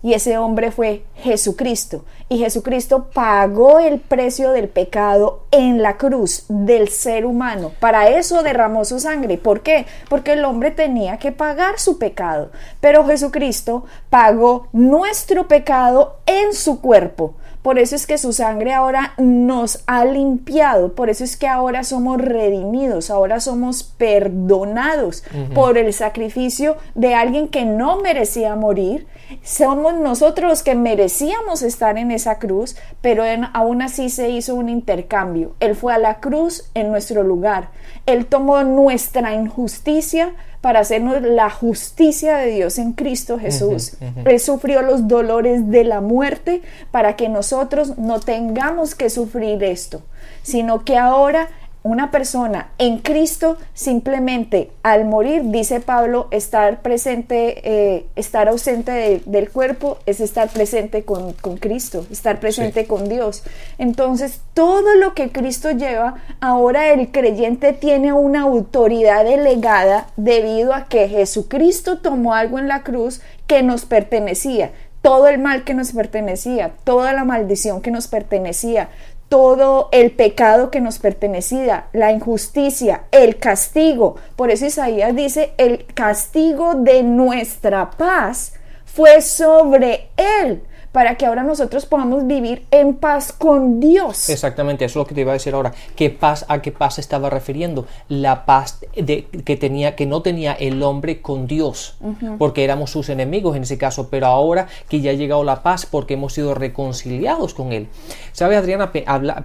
y 0.05 0.13
ese 0.13 0.39
hombre 0.39 0.71
fue 0.71 1.03
Jesucristo. 1.17 2.05
Y 2.29 2.39
Jesucristo 2.39 3.11
pagó 3.13 3.81
el 3.81 3.99
precio 3.99 4.53
del 4.53 4.69
pecado 4.69 5.47
en 5.51 5.83
la 5.83 5.97
cruz 5.97 6.45
del 6.49 6.89
ser 6.89 7.27
humano. 7.27 7.73
Para 7.81 8.09
eso 8.09 8.45
derramó 8.45 8.85
su 8.85 9.01
sangre. 9.01 9.37
¿Por 9.37 9.63
qué? 9.63 9.87
Porque 10.09 10.35
el 10.35 10.45
hombre 10.45 10.71
tenía 10.71 11.17
que 11.19 11.33
pagar 11.33 11.81
su 11.81 11.99
pecado. 11.99 12.53
Pero 12.81 13.05
Jesucristo 13.05 13.85
pagó 14.11 14.69
nuestro 14.73 15.49
pecado 15.49 16.19
en 16.27 16.55
su 16.55 16.81
cuerpo 16.81 17.35
por 17.63 17.79
eso 17.79 17.95
es 17.95 18.07
que 18.07 18.17
su 18.17 18.33
sangre 18.33 18.73
ahora 18.73 19.13
nos 19.19 19.83
ha 19.87 20.05
limpiado, 20.07 20.95
por 20.95 21.11
eso 21.11 21.25
es 21.25 21.37
que 21.37 21.47
ahora 21.47 21.85
somos 21.85 22.19
redimidos, 22.19 23.11
ahora 23.11 23.39
somos 23.39 23.83
perdonados 23.83 25.25
por 25.55 25.77
el 25.77 25.93
sacrificio 25.93 26.77
de 26.95 27.15
alguien 27.15 27.49
que 27.49 27.67
no 27.67 28.01
merecía 28.01 28.57
morir. 28.57 29.07
Somos 29.43 29.95
nosotros 29.95 30.49
los 30.49 30.63
que 30.63 30.75
merecíamos 30.75 31.63
estar 31.63 31.99
en 31.99 32.11
esa 32.11 32.39
cruz, 32.39 32.77
pero 33.03 33.25
aún 33.53 33.83
así 33.83 34.09
se 34.09 34.31
hizo 34.31 34.55
un 34.55 34.69
intercambio. 34.69 35.55
Él 35.61 35.77
fue 35.77 35.93
a 35.93 35.99
la 35.99 36.19
cruz 36.21 36.71
en 36.75 36.91
nuestro 36.91 37.23
lugar. 37.23 37.71
Él 38.07 38.27
tomó 38.27 38.63
nuestra 38.65 39.35
injusticia 39.35 40.35
para 40.61 40.81
hacernos 40.81 41.23
la 41.23 41.49
justicia 41.51 42.37
de 42.37 42.51
Dios 42.51 42.79
en 42.79 42.93
Cristo 42.93 43.39
Jesús. 43.39 43.95
Él 44.25 44.41
sufrió 44.41 44.83
los 44.83 45.09
dolores 45.09 45.71
de 45.71 45.85
la 45.85 46.01
muerte 46.01 46.63
para 46.91 47.17
que 47.17 47.29
nosotros 47.29 47.97
no 47.99 48.21
tengamos 48.21 48.95
que 48.95 49.09
sufrir 49.09 49.65
esto, 49.65 50.03
sino 50.43 50.85
que 50.85 50.99
ahora 50.99 51.49
una 51.83 52.11
persona 52.11 52.69
en 52.79 52.99
Cristo 52.99 53.57
simplemente 53.73 54.71
al 54.83 55.07
morir, 55.07 55.45
dice 55.47 55.81
Pablo, 55.81 56.29
estar 56.31 56.83
presente, 56.83 57.61
eh, 57.65 58.07
estar 58.17 58.49
ausente 58.49 59.23
del 59.25 59.51
cuerpo 59.51 59.99
es 60.05 60.21
estar 60.21 60.49
presente 60.51 61.05
con, 61.05 61.33
Cristo, 61.59 62.07
estar 62.11 62.39
presente 62.39 62.87
con 62.87 63.09
Dios. 63.09 63.43
Entonces, 63.79 64.41
todo 64.53 64.95
lo 64.97 65.15
que 65.15 65.33
Cristo 65.33 65.71
lleva, 65.71 66.17
ahora 66.41 66.93
el 66.93 67.11
creyente 67.11 67.73
tiene 67.73 68.13
una 68.13 68.43
autoridad 68.43 69.25
delegada 69.25 70.07
debido 70.17 70.75
a 70.75 70.85
que 70.85 71.09
Jesucristo 71.09 71.99
tomó 71.99 72.35
algo 72.35 72.59
en 72.59 72.69
la 72.69 72.83
cruz 72.83 73.23
que 73.47 73.63
nos 73.63 73.87
pertenecía 73.87 74.71
todo 75.03 75.29
el 75.29 75.39
mal 75.39 75.65
que 75.65 75.75
nos 75.75 75.93
pertenecía, 75.93 76.73
toda 76.85 77.13
la 77.13 77.25
maldición 77.25 77.81
que 77.81 77.91
nos 77.91 78.07
pertenecía, 78.07 78.91
todo 79.31 79.89
el 79.93 80.11
pecado 80.11 80.73
que 80.73 80.81
nos 80.81 80.99
pertenecía, 80.99 81.87
la 81.93 82.11
injusticia, 82.11 83.05
el 83.13 83.39
castigo. 83.39 84.17
Por 84.35 84.51
eso 84.51 84.67
Isaías 84.67 85.15
dice, 85.15 85.55
el 85.57 85.87
castigo 85.95 86.75
de 86.75 87.05
nuestra 87.05 87.93
paz 87.93 88.55
fue 88.85 89.23
sobre 89.23 90.09
él 90.17 90.63
para 90.93 91.17
que 91.17 91.27
ahora 91.27 91.43
nosotros 91.43 91.87
podamos 91.87 92.27
vivir 92.27 92.67
en 92.71 92.95
paz 92.95 93.33
con 93.33 93.81
Dios. 93.81 94.29
Exactamente, 94.29 94.85
eso 94.85 94.93
es 94.93 95.03
lo 95.03 95.07
que 95.07 95.15
te 95.15 95.21
iba 95.21 95.33
a 95.33 95.35
decir 95.35 95.55
ahora. 95.55 95.73
¿Qué 95.95 96.11
paz 96.11 96.45
a 96.49 96.61
qué 96.63 96.73
paz 96.73 96.99
estaba 96.99 97.31
refiriendo? 97.31 97.87
La 98.09 98.45
paz 98.45 98.81
de, 98.97 99.27
que 99.45 99.57
tenía 99.57 99.95
que 99.95 100.07
no 100.07 100.23
tenía 100.23 100.53
el 100.53 100.83
hombre 100.83 101.21
con 101.21 101.47
Dios, 101.47 101.97
porque 102.39 102.65
éramos 102.65 102.91
sus 102.91 103.09
enemigos 103.09 103.57
en 103.57 103.63
ese 103.63 103.79
caso, 103.79 104.09
pero 104.11 104.27
ahora 104.27 104.67
que 104.89 105.01
ya 105.01 105.13
ha 105.13 105.15
llegado 105.15 105.45
la 105.45 105.63
paz 105.63 105.87
porque 105.87 106.15
hemos 106.15 106.33
sido 106.33 106.55
reconciliados 106.55 107.55
con 107.55 107.73
él. 107.73 107.89
¿Sabe 108.33 108.57
Adriana, 108.57 108.93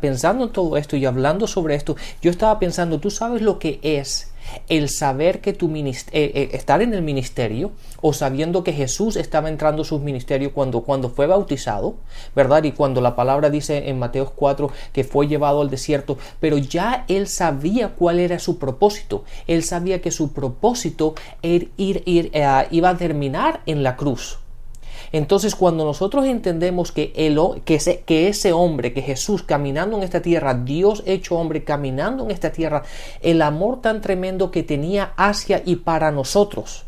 pensando 0.02 0.46
en 0.46 0.52
todo 0.52 0.78
esto 0.78 0.96
y 0.96 1.06
hablando 1.06 1.48
sobre 1.48 1.76
esto, 1.76 1.96
yo 2.22 2.32
estaba 2.32 2.58
pensando, 2.60 3.00
tú 3.00 3.12
sabes 3.12 3.42
lo 3.42 3.60
que 3.60 3.80
es 3.84 4.32
el 4.70 4.90
saber 4.90 5.42
que 5.42 5.54
tu 5.54 5.74
eh, 5.76 6.02
eh, 6.12 6.50
estar 6.54 6.82
en 6.82 6.94
el 6.94 7.02
ministerio 7.02 7.72
o 8.02 8.14
sabiendo 8.14 8.64
que 8.64 8.74
Jesús 8.74 9.16
estaba 9.16 9.50
entrando 9.50 9.82
a 9.82 9.86
su 9.86 10.00
ministerio 10.00 10.54
cuando, 10.54 10.82
cuando 10.82 11.10
fue 11.10 11.28
bautizado, 11.28 11.96
¿verdad? 12.36 12.64
Y 12.64 12.72
cuando 12.72 13.02
la 13.02 13.16
palabra 13.16 13.50
dice 13.50 13.90
en 13.90 14.00
Mateo 14.00 14.32
4 14.36 14.70
que 14.94 15.04
fue 15.04 15.28
llevado 15.28 15.62
al 15.62 15.70
desierto, 15.70 16.18
pero 16.40 16.58
ya 16.58 17.06
él 17.08 17.28
sabía 17.28 17.90
cuál 17.90 18.20
era 18.20 18.40
su 18.40 18.58
propósito. 18.58 19.24
Él 19.48 19.64
sabía 19.64 20.02
que 20.02 20.12
su 20.12 20.34
propósito 20.34 21.16
ir, 21.42 21.72
ir, 21.78 22.30
eh, 22.34 22.68
iba 22.72 22.90
a 22.90 22.98
terminar 22.98 23.62
en 23.66 23.84
la 23.84 23.96
cruz. 23.96 24.40
Entonces, 25.12 25.56
cuando 25.56 25.86
nosotros 25.86 26.26
entendemos 26.26 26.92
que, 26.92 27.14
el, 27.16 27.40
que, 27.64 27.76
ese, 27.76 28.02
que 28.02 28.28
ese 28.28 28.54
hombre, 28.54 28.94
que 28.94 29.02
Jesús 29.02 29.44
caminando 29.44 29.98
en 29.98 30.04
esta 30.04 30.22
tierra, 30.22 30.54
Dios 30.54 31.04
hecho 31.06 31.38
hombre 31.38 31.64
caminando 31.64 32.26
en 32.26 32.32
esta 32.32 32.52
tierra, 32.52 32.84
el 33.22 33.42
amor 33.42 33.82
tan 33.82 34.02
tremendo 34.02 34.52
que 34.52 34.64
tenía 34.64 35.14
hacia 35.18 35.62
y 35.66 35.78
para 35.78 36.12
nosotros, 36.12 36.86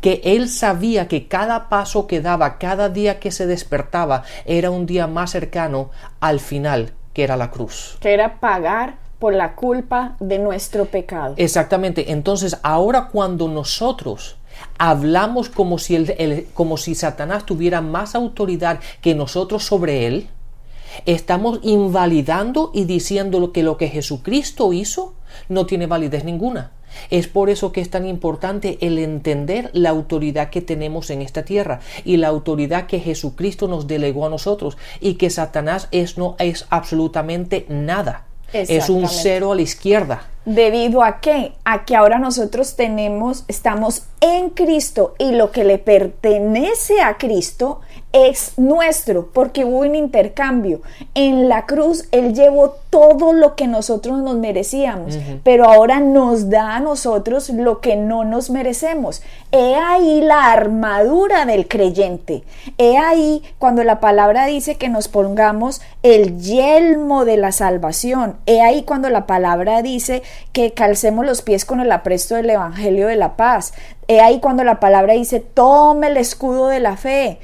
que 0.00 0.20
él 0.24 0.48
sabía 0.48 1.08
que 1.08 1.26
cada 1.26 1.68
paso 1.68 2.06
que 2.06 2.20
daba, 2.20 2.58
cada 2.58 2.88
día 2.88 3.18
que 3.18 3.30
se 3.30 3.46
despertaba, 3.46 4.22
era 4.44 4.70
un 4.70 4.86
día 4.86 5.06
más 5.06 5.32
cercano 5.32 5.90
al 6.20 6.38
final, 6.40 6.92
que 7.12 7.24
era 7.24 7.36
la 7.36 7.50
cruz. 7.50 7.98
Que 8.00 8.14
era 8.14 8.38
pagar 8.38 8.96
por 9.18 9.34
la 9.34 9.54
culpa 9.54 10.16
de 10.20 10.38
nuestro 10.38 10.84
pecado. 10.84 11.34
Exactamente. 11.36 12.12
Entonces, 12.12 12.56
ahora 12.62 13.08
cuando 13.10 13.48
nosotros 13.48 14.36
hablamos 14.78 15.48
como 15.48 15.78
si, 15.78 15.96
el, 15.96 16.46
como 16.54 16.76
si 16.76 16.94
Satanás 16.94 17.46
tuviera 17.46 17.80
más 17.80 18.14
autoridad 18.14 18.80
que 19.00 19.14
nosotros 19.14 19.64
sobre 19.64 20.06
él, 20.06 20.28
estamos 21.06 21.60
invalidando 21.62 22.70
y 22.74 22.84
diciendo 22.84 23.52
que 23.52 23.62
lo 23.62 23.76
que 23.76 23.88
Jesucristo 23.88 24.72
hizo 24.72 25.14
no 25.48 25.66
tiene 25.66 25.86
validez 25.86 26.24
ninguna. 26.24 26.72
Es 27.10 27.28
por 27.28 27.50
eso 27.50 27.70
que 27.70 27.80
es 27.80 27.90
tan 27.90 28.06
importante 28.06 28.78
el 28.80 28.98
entender 28.98 29.70
la 29.74 29.90
autoridad 29.90 30.50
que 30.50 30.62
tenemos 30.62 31.10
en 31.10 31.22
esta 31.22 31.44
tierra 31.44 31.80
y 32.04 32.16
la 32.16 32.28
autoridad 32.28 32.86
que 32.86 33.00
Jesucristo 33.00 33.68
nos 33.68 33.86
delegó 33.86 34.26
a 34.26 34.30
nosotros 34.30 34.78
y 35.00 35.14
que 35.14 35.30
Satanás 35.30 35.88
es 35.90 36.16
no 36.16 36.34
es 36.38 36.66
absolutamente 36.70 37.66
nada. 37.68 38.27
Es 38.52 38.88
un 38.88 39.08
cero 39.08 39.52
a 39.52 39.54
la 39.54 39.62
izquierda. 39.62 40.22
¿Debido 40.44 41.02
a 41.02 41.20
qué? 41.20 41.52
A 41.64 41.84
que 41.84 41.94
ahora 41.94 42.18
nosotros 42.18 42.74
tenemos, 42.74 43.44
estamos 43.48 44.04
en 44.22 44.48
Cristo 44.48 45.14
y 45.18 45.32
lo 45.32 45.50
que 45.50 45.64
le 45.64 45.76
pertenece 45.76 47.02
a 47.02 47.18
Cristo 47.18 47.82
es 48.12 48.54
nuestro, 48.56 49.30
porque 49.32 49.64
hubo 49.64 49.80
un 49.80 49.94
intercambio. 49.94 50.80
En 51.14 51.48
la 51.48 51.66
cruz 51.66 52.08
Él 52.10 52.34
llevó 52.34 52.76
todo 52.90 53.34
lo 53.34 53.54
que 53.54 53.66
nosotros 53.66 54.18
nos 54.22 54.36
merecíamos, 54.36 55.18
pero 55.44 55.68
ahora 55.68 56.00
nos 56.00 56.48
da 56.48 56.76
a 56.76 56.80
nosotros 56.80 57.50
lo 57.50 57.80
que 57.80 57.96
no 57.96 58.24
nos 58.24 58.48
merecemos. 58.48 59.22
He 59.52 59.74
ahí 59.74 60.22
la 60.22 60.50
armadura 60.50 61.44
del 61.44 61.68
creyente. 61.68 62.44
He 62.78 62.96
ahí 62.96 63.42
cuando 63.58 63.84
la 63.84 64.00
palabra 64.00 64.46
dice 64.46 64.76
que 64.76 64.88
nos 64.88 65.08
pongamos 65.08 65.82
el 66.02 66.38
yelmo 66.40 67.26
de 67.26 67.36
la 67.36 67.52
salvación. 67.52 68.36
He 68.46 68.62
ahí 68.62 68.84
cuando 68.84 69.10
la 69.10 69.26
palabra 69.26 69.82
dice 69.82 70.22
que 70.52 70.72
calcemos 70.72 71.26
los 71.26 71.42
pies 71.42 71.66
con 71.66 71.80
el 71.80 71.92
apresto 71.92 72.36
del 72.36 72.50
Evangelio 72.50 73.08
de 73.08 73.16
la 73.16 73.36
paz. 73.36 73.74
He 74.06 74.20
ahí 74.20 74.40
cuando 74.40 74.64
la 74.64 74.80
palabra 74.80 75.12
dice, 75.12 75.40
tome 75.40 76.06
el 76.06 76.16
escudo 76.16 76.68
de 76.68 76.80
la 76.80 76.96
fe. 76.96 77.38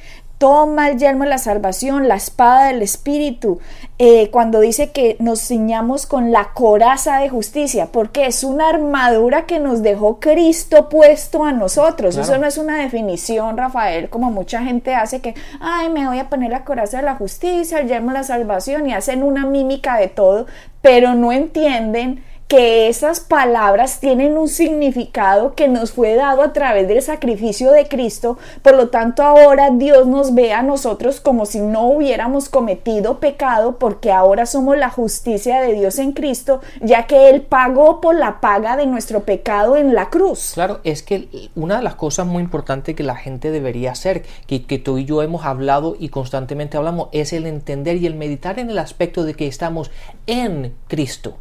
Toma 0.45 0.91
el 0.91 0.99
yelmo 0.99 1.25
de 1.25 1.31
la 1.31 1.39
salvación, 1.39 2.07
la 2.07 2.17
espada 2.17 2.67
del 2.67 2.83
Espíritu, 2.83 3.61
eh, 3.99 4.29
cuando 4.31 4.61
dice 4.61 4.91
que 4.91 5.17
nos 5.19 5.41
ciñamos 5.41 6.05
con 6.05 6.33
la 6.33 6.51
coraza 6.53 7.17
de 7.21 7.31
justicia, 7.31 7.87
porque 7.91 8.27
es 8.27 8.45
una 8.45 8.69
armadura 8.69 9.47
que 9.47 9.59
nos 9.59 9.83
dejó 9.83 10.21
Cristo 10.21 10.91
puesto 10.91 11.45
a 11.45 11.53
nosotros. 11.53 12.19
Eso 12.19 12.37
no 12.37 12.47
es 12.47 12.59
una 12.59 12.77
definición, 12.77 13.57
Rafael, 13.57 14.11
como 14.11 14.31
mucha 14.31 14.63
gente 14.63 14.95
hace 14.95 15.23
que, 15.23 15.35
ay, 15.61 15.89
me 15.89 16.07
voy 16.07 16.19
a 16.19 16.29
poner 16.29 16.51
la 16.51 16.67
coraza 16.67 16.99
de 16.99 17.05
la 17.05 17.15
justicia, 17.15 17.79
el 17.79 17.89
yelmo 17.89 18.11
de 18.11 18.19
la 18.19 18.25
salvación, 18.25 18.87
y 18.87 18.93
hacen 18.93 19.23
una 19.23 19.47
mímica 19.47 19.97
de 19.97 20.09
todo, 20.09 20.45
pero 20.83 21.15
no 21.15 21.33
entienden 21.33 22.23
que 22.49 22.89
esas 22.89 23.21
palabras 23.21 24.01
tienen 24.01 24.37
un 24.37 24.49
significado 24.49 25.55
que 25.55 25.67
nos 25.67 25.93
fue 25.93 26.15
dado 26.15 26.43
a 26.43 26.53
través 26.53 26.87
del 26.87 27.01
sacrificio 27.03 27.73
de 27.73 27.89
Cristo, 27.89 28.39
por 28.63 28.75
lo 28.75 28.89
tanto 28.89 29.23
ahora 29.23 29.71
Dios 29.71 30.07
nos 30.07 30.35
ve 30.35 30.53
a 30.53 30.63
nosotros 30.63 31.21
como 31.21 31.47
si 31.47 31.61
no 31.61 31.87
hubiéramos 31.87 32.49
cometido 32.49 33.19
pecado, 33.19 33.79
porque 33.79 34.13
ahora 34.13 34.47
somos 34.47 34.77
la 34.77 34.91
justicia 34.91 35.61
de 35.61 35.73
Dios 35.73 35.99
en 35.99 36.13
Cristo, 36.13 36.61
ya 36.81 37.07
que 37.07 37.31
Él 37.31 37.43
pagó 37.43 38.01
por 38.01 38.15
la 38.15 38.41
paga 38.41 38.77
de 38.77 38.87
nuestro 38.87 39.21
pecado 39.25 39.77
en 39.77 39.95
la 39.95 40.11
cruz. 40.11 40.53
Claro, 40.55 40.81
es 40.85 41.03
que 41.03 41.29
una 41.55 41.79
de 41.79 41.83
las 41.83 41.95
cosas 41.95 42.27
muy 42.27 42.43
importantes 42.43 42.95
que 42.95 43.03
la 43.03 43.17
gente 43.17 43.51
debería 43.51 43.93
hacer, 43.93 44.23
que, 44.47 44.65
que 44.65 44.79
tú 44.79 44.99
y 44.99 45.05
yo 45.05 45.23
hemos 45.23 45.45
hablado 45.45 45.97
y 45.99 46.11
constantemente 46.11 46.77
hablamos, 46.77 47.09
es 47.13 47.33
el 47.33 47.47
entender 47.47 47.97
y 47.97 48.07
el 48.07 48.15
meditar 48.15 48.59
en 48.59 48.71
el 48.71 48.79
aspecto 48.79 49.25
de 49.25 49.35
que 49.35 49.47
estamos 49.47 49.91
en 50.27 50.75
Cristo. 50.89 51.39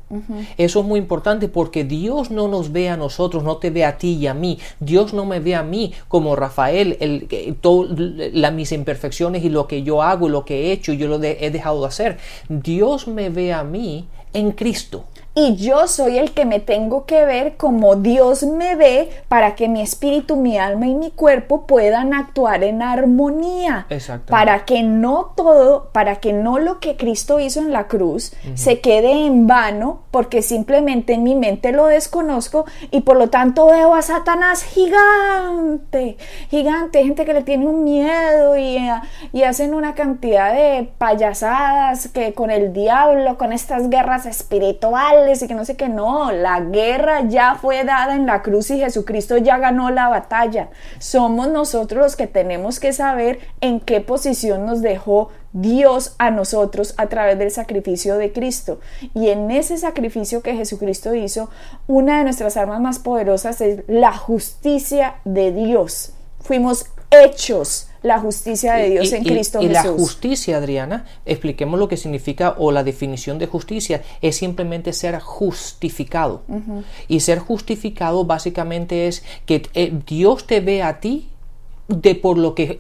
Eso 0.58 0.80
es 0.80 0.86
muy 0.86 0.93
importante 1.00 1.48
porque 1.48 1.84
Dios 1.84 2.32
no 2.32 2.48
nos 2.48 2.72
ve 2.72 2.90
a 2.90 2.98
nosotros, 2.98 3.44
no 3.44 3.58
te 3.58 3.70
ve 3.70 3.86
a 3.86 3.98
ti 3.98 4.14
y 4.14 4.28
a 4.28 4.34
mí. 4.34 4.60
Dios 4.80 5.14
no 5.14 5.26
me 5.26 5.40
ve 5.40 5.56
a 5.56 5.64
mí 5.64 5.94
como 6.08 6.36
Rafael, 6.36 6.98
el, 7.00 7.28
todo, 7.62 7.88
la, 7.98 8.52
mis 8.52 8.72
imperfecciones 8.72 9.44
y 9.44 9.50
lo 9.50 9.68
que 9.68 9.84
yo 9.84 10.02
hago, 10.02 10.30
lo 10.30 10.46
que 10.46 10.68
he 10.68 10.72
hecho, 10.72 10.94
yo 10.94 11.08
lo 11.08 11.22
he 11.22 11.52
dejado 11.52 11.82
de 11.82 11.88
hacer. 11.88 12.18
Dios 12.50 13.08
me 13.08 13.30
ve 13.30 13.54
a 13.54 13.64
mí 13.64 14.08
en 14.34 14.52
Cristo 14.52 15.06
y 15.36 15.56
yo 15.56 15.88
soy 15.88 16.20
el 16.20 16.32
que 16.32 16.46
me 16.46 16.60
tengo 16.60 17.06
que 17.06 17.26
ver 17.26 17.58
como 17.58 17.96
Dios 17.96 18.44
me 18.44 18.76
ve 18.76 19.10
para 19.28 19.56
que 19.56 19.68
mi 19.68 19.82
espíritu, 19.82 20.36
mi 20.36 20.60
alma 20.60 20.86
y 20.86 20.94
mi 20.94 21.10
cuerpo 21.10 21.66
puedan 21.66 22.14
actuar 22.14 22.64
en 22.64 22.84
armonía. 22.84 23.88
Para 24.30 24.66
que 24.66 24.84
no 24.84 25.34
todo, 25.36 25.90
para 25.92 26.18
que 26.18 26.34
no 26.34 26.60
lo 26.60 26.80
que 26.80 26.98
Cristo 26.98 27.40
hizo 27.40 27.60
en 27.62 27.74
la 27.74 27.88
cruz 27.88 28.34
se 28.54 28.80
quede 28.80 29.26
en 29.26 29.48
vano 29.48 30.04
porque 30.12 30.44
simplemente 30.44 31.14
en 31.14 31.24
mi 31.24 31.34
mente 31.34 31.72
lo 31.72 31.88
desconozco 31.88 32.66
y 32.92 33.02
por 33.02 33.18
lo 33.18 33.30
tanto 33.30 33.66
veo 33.66 33.96
a 33.96 34.04
Satanás 34.04 34.64
gigante, 34.64 36.18
gigante, 36.50 37.04
gente 37.04 37.26
que 37.26 37.34
le 37.34 37.42
tiene 37.42 37.66
un 37.66 37.84
miedo 37.84 38.56
y, 38.56 38.78
y 39.32 39.44
hacen 39.44 39.74
una 39.74 39.96
cantidad 39.96 40.54
de 40.54 40.92
payasadas 41.00 42.10
que 42.10 42.36
con 42.36 42.52
el 42.52 42.72
diablo, 42.74 43.40
con 43.40 43.52
estas 43.52 43.90
guerras 43.90 44.28
espirituales 44.28 45.23
y 45.32 45.48
que 45.48 45.56
no 45.56 45.66
sé 45.66 45.76
qué, 45.76 45.90
no, 45.90 46.32
la 46.32 46.60
guerra 46.60 47.22
ya 47.28 47.56
fue 47.56 47.84
dada 47.84 48.16
en 48.16 48.26
la 48.26 48.42
cruz 48.42 48.70
y 48.72 48.80
Jesucristo 48.80 49.38
ya 49.38 49.58
ganó 49.58 49.90
la 49.90 50.10
batalla. 50.10 50.70
Somos 51.00 51.50
nosotros 51.50 52.04
los 52.04 52.16
que 52.16 52.28
tenemos 52.28 52.80
que 52.80 52.94
saber 52.94 53.40
en 53.62 53.80
qué 53.80 54.02
posición 54.02 54.66
nos 54.66 54.82
dejó 54.82 55.30
Dios 55.54 56.16
a 56.18 56.32
nosotros 56.32 56.94
a 56.98 57.08
través 57.08 57.38
del 57.40 57.52
sacrificio 57.52 58.18
de 58.18 58.34
Cristo. 58.34 58.80
Y 59.14 59.30
en 59.30 59.50
ese 59.52 59.78
sacrificio 59.78 60.42
que 60.42 60.56
Jesucristo 60.56 61.14
hizo, 61.16 61.50
una 61.88 62.18
de 62.18 62.24
nuestras 62.26 62.58
armas 62.58 62.82
más 62.82 63.00
poderosas 63.00 63.62
es 63.62 63.84
la 63.88 64.16
justicia 64.16 65.16
de 65.26 65.52
Dios. 65.52 66.14
Fuimos 66.40 66.88
hechos 67.12 67.88
la 68.04 68.20
justicia 68.20 68.76
de 68.76 68.90
Dios 68.90 69.12
en 69.14 69.24
Cristo 69.24 69.62
y, 69.62 69.66
y 69.66 69.70
la 69.70 69.84
justicia, 69.84 70.58
Adriana, 70.58 71.06
expliquemos 71.26 71.80
lo 71.80 71.88
que 71.88 71.98
significa 71.98 72.54
o 72.58 72.72
la 72.72 72.84
definición 72.84 73.40
de 73.40 73.48
justicia, 73.48 74.04
es 74.22 74.36
simplemente 74.36 74.94
ser 74.94 75.20
justificado. 75.20 76.44
Y 77.08 77.22
ser 77.22 77.40
justificado 77.40 78.26
básicamente 78.26 79.08
es 79.08 79.24
que 79.46 79.64
eh, 79.74 79.94
Dios 80.06 80.46
te 80.46 80.60
ve 80.60 80.84
a 80.84 81.00
ti 81.00 81.30
de 81.88 82.16
por 82.16 82.38
lo 82.38 82.56
que 82.56 82.80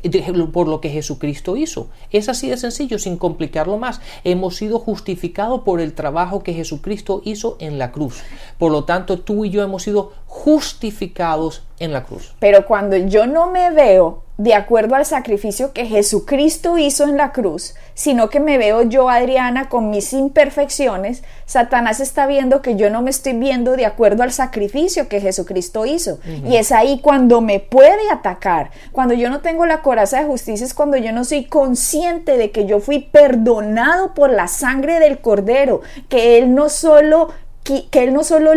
por 0.53 0.67
lo 0.67 0.81
que 0.81 0.89
Jesucristo 0.89 1.57
hizo. 1.57 1.89
Es 2.11 2.29
así 2.29 2.49
de 2.49 2.57
sencillo, 2.57 2.99
sin 2.99 3.17
complicarlo 3.17 3.77
más. 3.77 4.01
Hemos 4.23 4.55
sido 4.55 4.79
justificados 4.79 5.61
por 5.61 5.81
el 5.81 5.93
trabajo 5.93 6.43
que 6.43 6.53
Jesucristo 6.53 7.21
hizo 7.25 7.57
en 7.59 7.77
la 7.77 7.91
cruz. 7.91 8.21
Por 8.57 8.71
lo 8.71 8.85
tanto, 8.85 9.19
tú 9.19 9.45
y 9.45 9.49
yo 9.49 9.61
hemos 9.61 9.83
sido 9.83 10.13
justificados 10.25 11.63
en 11.79 11.91
la 11.93 12.05
cruz. 12.05 12.33
Pero 12.39 12.65
cuando 12.65 12.95
yo 12.97 13.27
no 13.27 13.51
me 13.51 13.71
veo 13.71 14.23
de 14.37 14.55
acuerdo 14.55 14.95
al 14.95 15.05
sacrificio 15.05 15.73
que 15.73 15.85
Jesucristo 15.85 16.77
hizo 16.77 17.03
en 17.03 17.17
la 17.17 17.31
cruz, 17.31 17.75
sino 17.93 18.29
que 18.29 18.39
me 18.39 18.57
veo 18.57 18.81
yo, 18.81 19.09
Adriana, 19.09 19.69
con 19.69 19.91
mis 19.91 20.11
imperfecciones, 20.13 21.23
Satanás 21.45 21.99
está 21.99 22.25
viendo 22.25 22.61
que 22.63 22.75
yo 22.75 22.89
no 22.89 23.03
me 23.03 23.11
estoy 23.11 23.33
viendo 23.33 23.75
de 23.75 23.85
acuerdo 23.85 24.23
al 24.23 24.31
sacrificio 24.31 25.07
que 25.07 25.21
Jesucristo 25.21 25.85
hizo. 25.85 26.19
Y 26.45 26.55
es 26.55 26.71
ahí 26.71 26.99
cuando 27.01 27.41
me 27.41 27.59
puede 27.59 28.09
atacar. 28.11 28.71
Cuando 28.91 29.13
yo 29.13 29.29
no 29.29 29.41
tengo 29.41 29.67
la 29.67 29.81
coraza 29.83 30.19
de 30.19 30.25
justicia 30.25 30.65
es 30.65 30.73
cuando 30.73 30.97
yo 30.97 31.11
no 31.11 31.23
soy 31.23 31.45
consciente 31.45 32.37
de 32.37 32.49
que 32.49 32.65
yo 32.65 32.79
fui 32.79 32.99
perdonado 32.99 34.15
por 34.15 34.31
la 34.31 34.47
sangre 34.47 34.99
del 34.99 35.19
cordero, 35.19 35.81
que 36.09 36.39
Él 36.39 36.55
no 36.55 36.69
solo 36.69 37.29
que, 37.63 37.87
Él 37.93 38.13
no 38.13 38.23
solo 38.23 38.51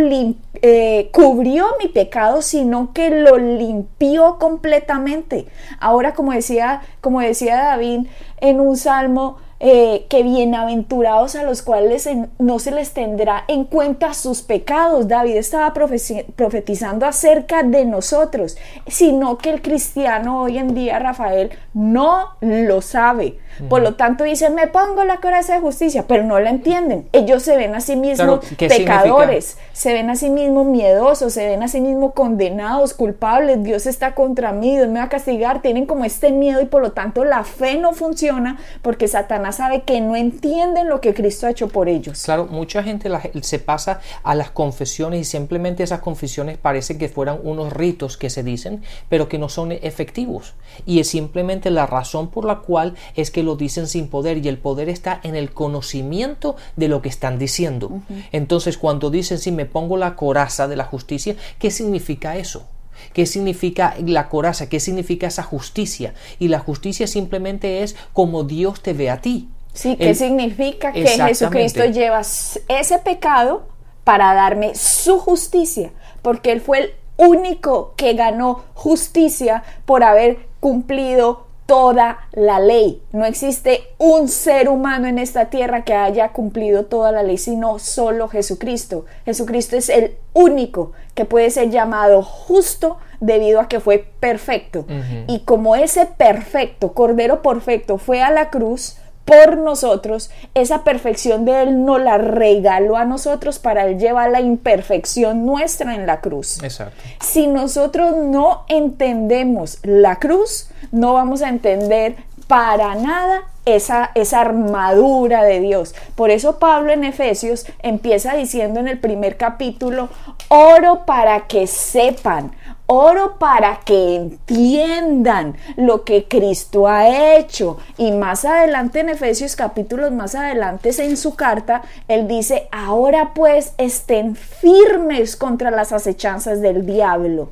eh, 0.62 1.10
cubrió 1.12 1.66
mi 1.78 1.88
pecado, 1.88 2.42
sino 2.42 2.92
que 2.92 3.10
lo 3.10 3.38
limpió 3.38 4.38
completamente. 4.38 5.46
Ahora, 5.78 6.14
como 6.14 6.32
decía, 6.32 6.82
como 7.00 7.20
decía 7.20 7.56
David 7.56 8.06
en 8.40 8.60
un 8.60 8.76
salmo, 8.76 9.38
eh, 9.58 10.06
que 10.10 10.22
bienaventurados 10.22 11.34
a 11.34 11.42
los 11.42 11.62
cuales 11.62 12.08
no 12.38 12.58
se 12.58 12.70
les 12.70 12.92
tendrá 12.92 13.44
en 13.48 13.64
cuenta 13.64 14.12
sus 14.12 14.42
pecados. 14.42 15.08
David 15.08 15.36
estaba 15.36 15.72
profetizando 15.72 17.06
acerca 17.06 17.62
de 17.62 17.84
nosotros, 17.86 18.56
sino 18.86 19.38
que 19.38 19.50
el 19.50 19.62
cristiano 19.62 20.42
hoy 20.42 20.58
en 20.58 20.74
día, 20.74 20.98
Rafael, 20.98 21.50
no 21.72 22.36
lo 22.40 22.82
sabe. 22.82 23.38
Por 23.70 23.80
lo 23.80 23.94
tanto, 23.94 24.24
dicen, 24.24 24.54
me 24.54 24.66
pongo 24.66 25.04
la 25.04 25.16
coraza 25.16 25.54
de 25.54 25.60
justicia, 25.60 26.04
pero 26.06 26.24
no 26.24 26.38
la 26.38 26.50
entienden. 26.50 27.08
Ellos 27.12 27.42
se 27.42 27.56
ven 27.56 27.74
a 27.74 27.80
sí 27.80 27.96
mismos 27.96 28.40
pecadores, 28.58 29.56
se 29.72 29.94
ven 29.94 30.10
a 30.10 30.16
sí 30.16 30.28
mismos 30.28 30.66
miedosos, 30.66 31.32
se 31.32 31.46
ven 31.46 31.62
a 31.62 31.68
sí 31.68 31.80
mismos 31.80 32.12
condenados, 32.12 32.92
culpables. 32.92 33.62
Dios 33.62 33.86
está 33.86 34.14
contra 34.14 34.52
mí, 34.52 34.76
Dios 34.76 34.88
me 34.88 34.98
va 34.98 35.06
a 35.06 35.08
castigar. 35.08 35.62
Tienen 35.62 35.86
como 35.86 36.04
este 36.04 36.32
miedo 36.32 36.60
y 36.60 36.66
por 36.66 36.82
lo 36.82 36.92
tanto 36.92 37.24
la 37.24 37.44
fe 37.44 37.78
no 37.78 37.92
funciona 37.94 38.58
porque 38.82 39.08
Satanás 39.08 39.45
sabe 39.52 39.82
que 39.82 40.00
no 40.00 40.16
entienden 40.16 40.88
lo 40.88 41.00
que 41.00 41.14
Cristo 41.14 41.46
ha 41.46 41.50
hecho 41.50 41.68
por 41.68 41.88
ellos. 41.88 42.22
Claro, 42.24 42.46
mucha 42.46 42.82
gente 42.82 43.10
se 43.42 43.58
pasa 43.58 44.00
a 44.22 44.34
las 44.34 44.50
confesiones 44.50 45.20
y 45.20 45.24
simplemente 45.24 45.82
esas 45.82 46.00
confesiones 46.00 46.58
parecen 46.58 46.98
que 46.98 47.08
fueran 47.08 47.40
unos 47.42 47.72
ritos 47.72 48.16
que 48.16 48.30
se 48.30 48.42
dicen, 48.42 48.82
pero 49.08 49.28
que 49.28 49.38
no 49.38 49.48
son 49.48 49.72
efectivos. 49.72 50.54
Y 50.84 51.00
es 51.00 51.08
simplemente 51.08 51.70
la 51.70 51.86
razón 51.86 52.28
por 52.28 52.44
la 52.44 52.56
cual 52.56 52.94
es 53.14 53.30
que 53.30 53.42
lo 53.42 53.56
dicen 53.56 53.86
sin 53.86 54.08
poder 54.08 54.38
y 54.38 54.48
el 54.48 54.58
poder 54.58 54.88
está 54.88 55.20
en 55.22 55.36
el 55.36 55.50
conocimiento 55.52 56.56
de 56.76 56.88
lo 56.88 57.02
que 57.02 57.08
están 57.08 57.38
diciendo. 57.38 58.00
Entonces, 58.32 58.78
cuando 58.78 59.10
dicen 59.10 59.38
si 59.38 59.52
me 59.52 59.66
pongo 59.66 59.96
la 59.96 60.16
coraza 60.16 60.68
de 60.68 60.76
la 60.76 60.84
justicia, 60.84 61.36
¿qué 61.58 61.70
significa 61.70 62.36
eso? 62.36 62.66
¿Qué 63.12 63.26
significa 63.26 63.94
la 64.04 64.28
coraza? 64.28 64.68
¿Qué 64.68 64.80
significa 64.80 65.26
esa 65.26 65.42
justicia? 65.42 66.14
Y 66.38 66.48
la 66.48 66.58
justicia 66.58 67.06
simplemente 67.06 67.82
es 67.82 67.96
como 68.12 68.44
Dios 68.44 68.82
te 68.82 68.92
ve 68.92 69.10
a 69.10 69.20
ti. 69.20 69.48
Sí, 69.72 69.96
¿qué 69.96 70.14
significa 70.14 70.92
que 70.92 71.06
Jesucristo 71.06 71.84
lleva 71.84 72.20
ese 72.20 72.98
pecado 73.04 73.68
para 74.04 74.32
darme 74.32 74.74
su 74.74 75.18
justicia? 75.18 75.92
porque 76.26 76.50
Él 76.50 76.60
fue 76.60 76.78
el 76.80 76.90
único 77.18 77.94
que 77.96 78.14
ganó 78.14 78.64
justicia 78.74 79.62
por 79.84 80.02
haber 80.02 80.38
cumplido 80.58 81.45
toda 81.66 82.18
la 82.32 82.60
ley. 82.60 83.02
No 83.12 83.24
existe 83.24 83.88
un 83.98 84.28
ser 84.28 84.68
humano 84.68 85.08
en 85.08 85.18
esta 85.18 85.46
tierra 85.46 85.84
que 85.84 85.94
haya 85.94 86.30
cumplido 86.30 86.86
toda 86.86 87.12
la 87.12 87.22
ley, 87.22 87.38
sino 87.38 87.78
solo 87.78 88.28
Jesucristo. 88.28 89.04
Jesucristo 89.24 89.76
es 89.76 89.88
el 89.88 90.16
único 90.32 90.92
que 91.14 91.24
puede 91.24 91.50
ser 91.50 91.70
llamado 91.70 92.22
justo 92.22 92.98
debido 93.20 93.60
a 93.60 93.68
que 93.68 93.80
fue 93.80 94.06
perfecto. 94.20 94.86
Y 95.26 95.40
como 95.40 95.74
ese 95.76 96.06
perfecto, 96.06 96.92
Cordero 96.92 97.42
perfecto, 97.42 97.98
fue 97.98 98.22
a 98.22 98.30
la 98.30 98.50
cruz, 98.50 98.96
por 99.26 99.58
nosotros, 99.58 100.30
esa 100.54 100.84
perfección 100.84 101.44
de 101.44 101.62
Él 101.62 101.84
no 101.84 101.98
la 101.98 102.16
regaló 102.16 102.96
a 102.96 103.04
nosotros 103.04 103.58
para 103.58 103.84
Él 103.84 103.98
llevar 103.98 104.30
la 104.30 104.40
imperfección 104.40 105.44
nuestra 105.44 105.94
en 105.94 106.06
la 106.06 106.20
cruz. 106.20 106.62
Exacto. 106.62 107.02
Si 107.20 107.48
nosotros 107.48 108.16
no 108.16 108.64
entendemos 108.68 109.80
la 109.82 110.16
cruz, 110.20 110.70
no 110.92 111.12
vamos 111.12 111.42
a 111.42 111.48
entender 111.48 112.16
para 112.46 112.94
nada 112.94 113.42
esa, 113.64 114.12
esa, 114.14 114.40
armadura 114.40 115.42
de 115.42 115.58
Dios. 115.58 115.96
Por 116.14 116.30
eso 116.30 116.60
Pablo 116.60 116.92
en 116.92 117.02
Efesios 117.02 117.66
empieza 117.80 118.36
diciendo 118.36 118.78
en 118.78 118.86
el 118.86 119.00
primer 119.00 119.36
capítulo, 119.36 120.08
oro 120.48 121.04
para 121.04 121.48
que 121.48 121.66
sepan, 121.66 122.52
Oro 122.86 123.38
para 123.38 123.80
que 123.80 124.14
entiendan 124.14 125.56
lo 125.76 126.04
que 126.04 126.26
Cristo 126.28 126.86
ha 126.86 127.36
hecho. 127.36 127.78
Y 127.98 128.12
más 128.12 128.44
adelante 128.44 129.00
en 129.00 129.08
Efesios 129.08 129.56
capítulos 129.56 130.12
más 130.12 130.34
adelante 130.34 130.90
en 130.98 131.16
su 131.16 131.34
carta, 131.34 131.82
él 132.06 132.28
dice, 132.28 132.68
ahora 132.70 133.32
pues 133.34 133.72
estén 133.76 134.36
firmes 134.36 135.36
contra 135.36 135.70
las 135.70 135.92
acechanzas 135.92 136.60
del 136.60 136.86
diablo, 136.86 137.48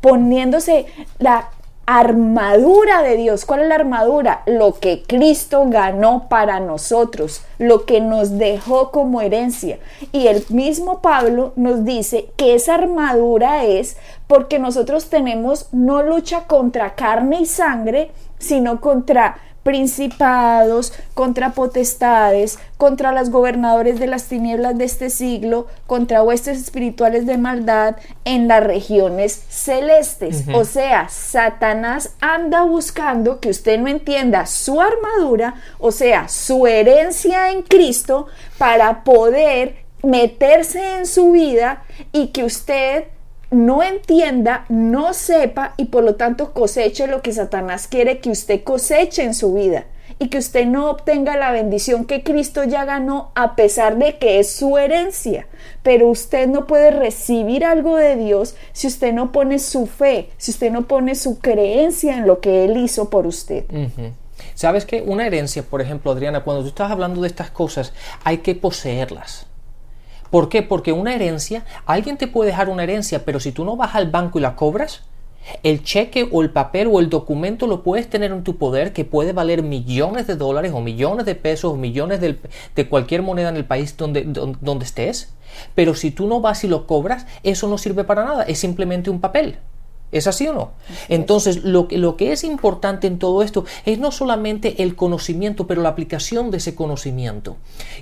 poniéndose 0.00 0.86
la 1.18 1.50
armadura 1.90 3.00
de 3.00 3.16
Dios. 3.16 3.46
¿Cuál 3.46 3.62
es 3.62 3.68
la 3.68 3.76
armadura? 3.76 4.42
Lo 4.44 4.74
que 4.74 5.04
Cristo 5.06 5.64
ganó 5.68 6.28
para 6.28 6.60
nosotros, 6.60 7.40
lo 7.58 7.86
que 7.86 8.02
nos 8.02 8.36
dejó 8.36 8.90
como 8.90 9.22
herencia. 9.22 9.78
Y 10.12 10.26
el 10.26 10.44
mismo 10.50 11.00
Pablo 11.00 11.54
nos 11.56 11.86
dice 11.86 12.28
que 12.36 12.54
esa 12.54 12.74
armadura 12.74 13.64
es 13.64 13.96
porque 14.26 14.58
nosotros 14.58 15.08
tenemos 15.08 15.68
no 15.72 16.02
lucha 16.02 16.42
contra 16.42 16.94
carne 16.94 17.40
y 17.40 17.46
sangre, 17.46 18.10
sino 18.38 18.82
contra 18.82 19.38
principados, 19.68 20.94
contra 21.12 21.52
potestades, 21.52 22.58
contra 22.78 23.12
los 23.12 23.28
gobernadores 23.28 24.00
de 24.00 24.06
las 24.06 24.24
tinieblas 24.24 24.78
de 24.78 24.86
este 24.86 25.10
siglo, 25.10 25.66
contra 25.86 26.22
huestes 26.22 26.58
espirituales 26.58 27.26
de 27.26 27.36
maldad 27.36 27.96
en 28.24 28.48
las 28.48 28.64
regiones 28.64 29.42
celestes. 29.50 30.44
O 30.54 30.64
sea, 30.64 31.10
Satanás 31.10 32.14
anda 32.18 32.62
buscando 32.62 33.40
que 33.40 33.50
usted 33.50 33.78
no 33.78 33.88
entienda 33.88 34.46
su 34.46 34.80
armadura, 34.80 35.56
o 35.78 35.92
sea, 35.92 36.28
su 36.28 36.66
herencia 36.66 37.50
en 37.50 37.60
Cristo, 37.60 38.26
para 38.56 39.04
poder 39.04 39.84
meterse 40.02 40.96
en 40.96 41.06
su 41.06 41.32
vida 41.32 41.82
y 42.10 42.28
que 42.28 42.44
usted 42.44 43.04
no 43.50 43.82
entienda, 43.82 44.64
no 44.68 45.14
sepa 45.14 45.74
y 45.76 45.86
por 45.86 46.04
lo 46.04 46.16
tanto 46.16 46.52
coseche 46.52 47.06
lo 47.06 47.22
que 47.22 47.32
Satanás 47.32 47.86
quiere 47.88 48.18
que 48.18 48.30
usted 48.30 48.62
coseche 48.62 49.22
en 49.22 49.34
su 49.34 49.54
vida 49.54 49.86
y 50.18 50.28
que 50.28 50.38
usted 50.38 50.66
no 50.66 50.90
obtenga 50.90 51.36
la 51.36 51.52
bendición 51.52 52.04
que 52.04 52.22
Cristo 52.22 52.64
ya 52.64 52.84
ganó 52.84 53.30
a 53.34 53.54
pesar 53.56 53.98
de 53.98 54.18
que 54.18 54.38
es 54.38 54.52
su 54.52 54.76
herencia. 54.76 55.46
Pero 55.82 56.08
usted 56.08 56.48
no 56.48 56.66
puede 56.66 56.90
recibir 56.90 57.64
algo 57.64 57.96
de 57.96 58.16
Dios 58.16 58.56
si 58.72 58.86
usted 58.86 59.12
no 59.12 59.32
pone 59.32 59.58
su 59.58 59.86
fe, 59.86 60.30
si 60.36 60.50
usted 60.50 60.70
no 60.70 60.86
pone 60.86 61.14
su 61.14 61.38
creencia 61.38 62.16
en 62.16 62.26
lo 62.26 62.40
que 62.40 62.64
Él 62.64 62.76
hizo 62.76 63.10
por 63.10 63.26
usted. 63.26 63.64
¿Sabes 64.54 64.84
que 64.84 65.02
Una 65.02 65.26
herencia, 65.26 65.62
por 65.62 65.80
ejemplo, 65.80 66.10
Adriana, 66.10 66.42
cuando 66.42 66.62
tú 66.62 66.68
estás 66.68 66.90
hablando 66.90 67.20
de 67.20 67.28
estas 67.28 67.50
cosas, 67.50 67.92
hay 68.24 68.38
que 68.38 68.54
poseerlas. 68.54 69.46
¿Por 70.30 70.48
qué? 70.48 70.62
Porque 70.62 70.92
una 70.92 71.14
herencia, 71.14 71.64
alguien 71.86 72.16
te 72.16 72.28
puede 72.28 72.50
dejar 72.50 72.68
una 72.68 72.82
herencia, 72.82 73.24
pero 73.24 73.40
si 73.40 73.52
tú 73.52 73.64
no 73.64 73.76
vas 73.76 73.94
al 73.94 74.10
banco 74.10 74.38
y 74.38 74.42
la 74.42 74.56
cobras, 74.56 75.02
el 75.62 75.82
cheque 75.82 76.28
o 76.30 76.42
el 76.42 76.50
papel 76.50 76.88
o 76.90 77.00
el 77.00 77.08
documento 77.08 77.66
lo 77.66 77.82
puedes 77.82 78.08
tener 78.08 78.32
en 78.32 78.44
tu 78.44 78.56
poder 78.56 78.92
que 78.92 79.04
puede 79.04 79.32
valer 79.32 79.62
millones 79.62 80.26
de 80.26 80.36
dólares 80.36 80.72
o 80.74 80.80
millones 80.80 81.24
de 81.26 81.34
pesos 81.34 81.72
o 81.72 81.76
millones 81.76 82.20
de, 82.20 82.88
cualquier 82.88 83.22
moneda 83.22 83.48
en 83.48 83.56
el 83.56 83.64
país 83.64 83.96
donde, 83.96 84.24
donde 84.24 84.84
estés. 84.84 85.32
Pero 85.74 85.94
si 85.94 86.10
tú 86.10 86.26
no 86.26 86.40
vas 86.40 86.64
y 86.64 86.68
lo 86.68 86.86
cobras, 86.86 87.26
eso 87.42 87.68
no 87.68 87.78
sirve 87.78 88.04
para 88.04 88.24
nada, 88.24 88.42
es 88.44 88.58
simplemente 88.58 89.10
un 89.10 89.20
papel. 89.20 89.58
¿Es 90.10 90.26
así 90.26 90.46
o 90.46 90.54
no? 90.54 90.70
Entonces, 91.08 91.64
lo 91.64 91.86
que, 91.86 91.98
lo 91.98 92.16
que 92.16 92.32
es 92.32 92.42
importante 92.42 93.06
en 93.06 93.18
todo 93.18 93.42
esto 93.42 93.64
es 93.84 93.98
no 93.98 94.10
solamente 94.10 94.82
el 94.82 94.96
conocimiento, 94.96 95.66
pero 95.66 95.82
la 95.82 95.90
aplicación 95.90 96.50
de 96.50 96.56
ese 96.58 96.74
conocimiento. 96.74 97.56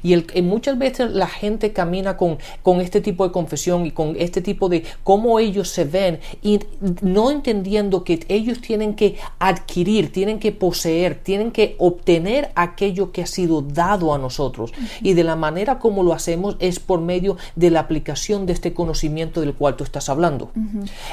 Y 0.04 0.12
el, 0.12 0.26
muchas 0.44 0.78
veces 0.78 1.10
la 1.10 1.26
gente 1.26 1.72
camina 1.72 2.16
con, 2.16 2.38
con 2.62 2.80
este 2.80 3.00
tipo 3.00 3.26
de 3.26 3.32
confesión 3.32 3.86
y 3.86 3.90
con 3.90 4.14
este 4.18 4.40
tipo 4.40 4.68
de 4.68 4.84
cómo 5.02 5.40
ellos 5.40 5.68
se 5.68 5.84
ven 5.84 6.20
y 6.42 6.60
no 7.02 7.32
entendiendo 7.32 8.04
que 8.04 8.24
ellos 8.28 8.60
tienen 8.60 8.94
que 8.94 9.16
adquirir, 9.40 10.12
tienen 10.12 10.38
que 10.38 10.52
poseer, 10.52 11.16
tienen 11.22 11.50
que 11.50 11.74
obtener 11.78 12.52
aquello 12.54 13.10
que 13.10 13.22
ha 13.22 13.26
sido 13.26 13.62
dado 13.62 14.14
a 14.14 14.18
nosotros. 14.18 14.72
Y 15.02 15.14
de 15.14 15.24
la 15.24 15.34
manera 15.34 15.80
como 15.80 16.04
lo 16.04 16.12
hacemos 16.12 16.56
es 16.60 16.78
por 16.78 17.00
medio 17.00 17.36
de 17.56 17.70
la 17.70 17.80
aplicación 17.80 18.46
de 18.46 18.52
este 18.52 18.74
conocimiento 18.74 19.40
del 19.40 19.54
cual 19.54 19.76
tú 19.76 19.82
estás 19.82 20.08
hablando. 20.08 20.52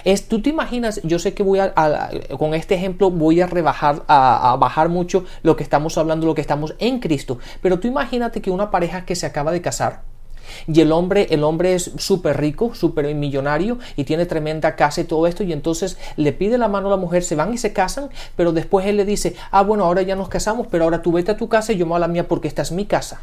es, 0.04 0.28
¿Tú 0.28 0.42
te 0.42 0.52
imaginas? 0.52 0.83
Yo 1.04 1.20
sé 1.20 1.34
que 1.34 1.44
voy 1.44 1.60
a, 1.60 1.74
con 2.38 2.54
este 2.54 2.76
ejemplo 2.76 3.12
voy 3.12 3.42
a 3.42 3.48
rebajar, 3.48 4.04
a, 4.08 4.56
bajar 4.60 4.90
mucho 4.90 5.26
lo 5.42 5.56
que 5.56 5.64
estamos 5.64 5.98
hablando, 5.98 6.26
lo 6.26 6.36
que 6.36 6.42
estamos 6.42 6.76
en 6.80 7.00
Cristo, 7.00 7.40
pero 7.62 7.80
tú 7.80 7.88
imagínate 7.88 8.42
que 8.42 8.52
una 8.52 8.72
pareja 8.72 9.06
que 9.06 9.16
se 9.16 9.26
acaba 9.26 9.52
de 9.52 9.62
casar, 9.62 10.02
y 10.68 10.82
el 10.82 10.92
hombre, 10.92 11.28
el 11.32 11.44
hombre 11.44 11.74
es 11.74 11.92
súper 11.98 12.38
rico, 12.38 12.76
súper 12.76 13.14
millonario 13.16 13.80
y 13.96 14.04
tiene 14.04 14.26
tremenda 14.26 14.76
casa 14.76 15.02
y 15.02 15.06
todo 15.06 15.28
esto 15.28 15.44
y 15.44 15.54
entonces 15.54 15.98
le 16.16 16.34
pide 16.34 16.58
la 16.58 16.68
mano 16.68 16.88
a 16.88 16.92
la 16.92 16.98
mujer, 16.98 17.24
se 17.24 17.36
van 17.36 17.54
y 17.54 17.58
se 17.58 17.74
casan, 17.74 18.10
pero 18.36 18.52
después 18.52 18.86
él 18.86 18.98
le 18.98 19.06
dice, 19.06 19.36
ah 19.52 19.64
bueno, 19.64 19.86
ahora 19.86 20.02
ya 20.02 20.16
nos 20.16 20.30
casamos, 20.30 20.68
pero 20.70 20.84
ahora 20.84 21.02
tú 21.02 21.12
vete 21.12 21.32
a 21.32 21.38
tu 21.38 21.48
casa 21.48 21.74
y 21.74 21.78
yo 21.78 21.86
me 21.86 21.92
voy 21.92 21.98
a 21.98 22.00
la 22.00 22.08
mía 22.08 22.28
porque 22.28 22.48
esta 22.48 22.62
es 22.62 22.72
mi 22.72 22.86
casa. 22.86 23.22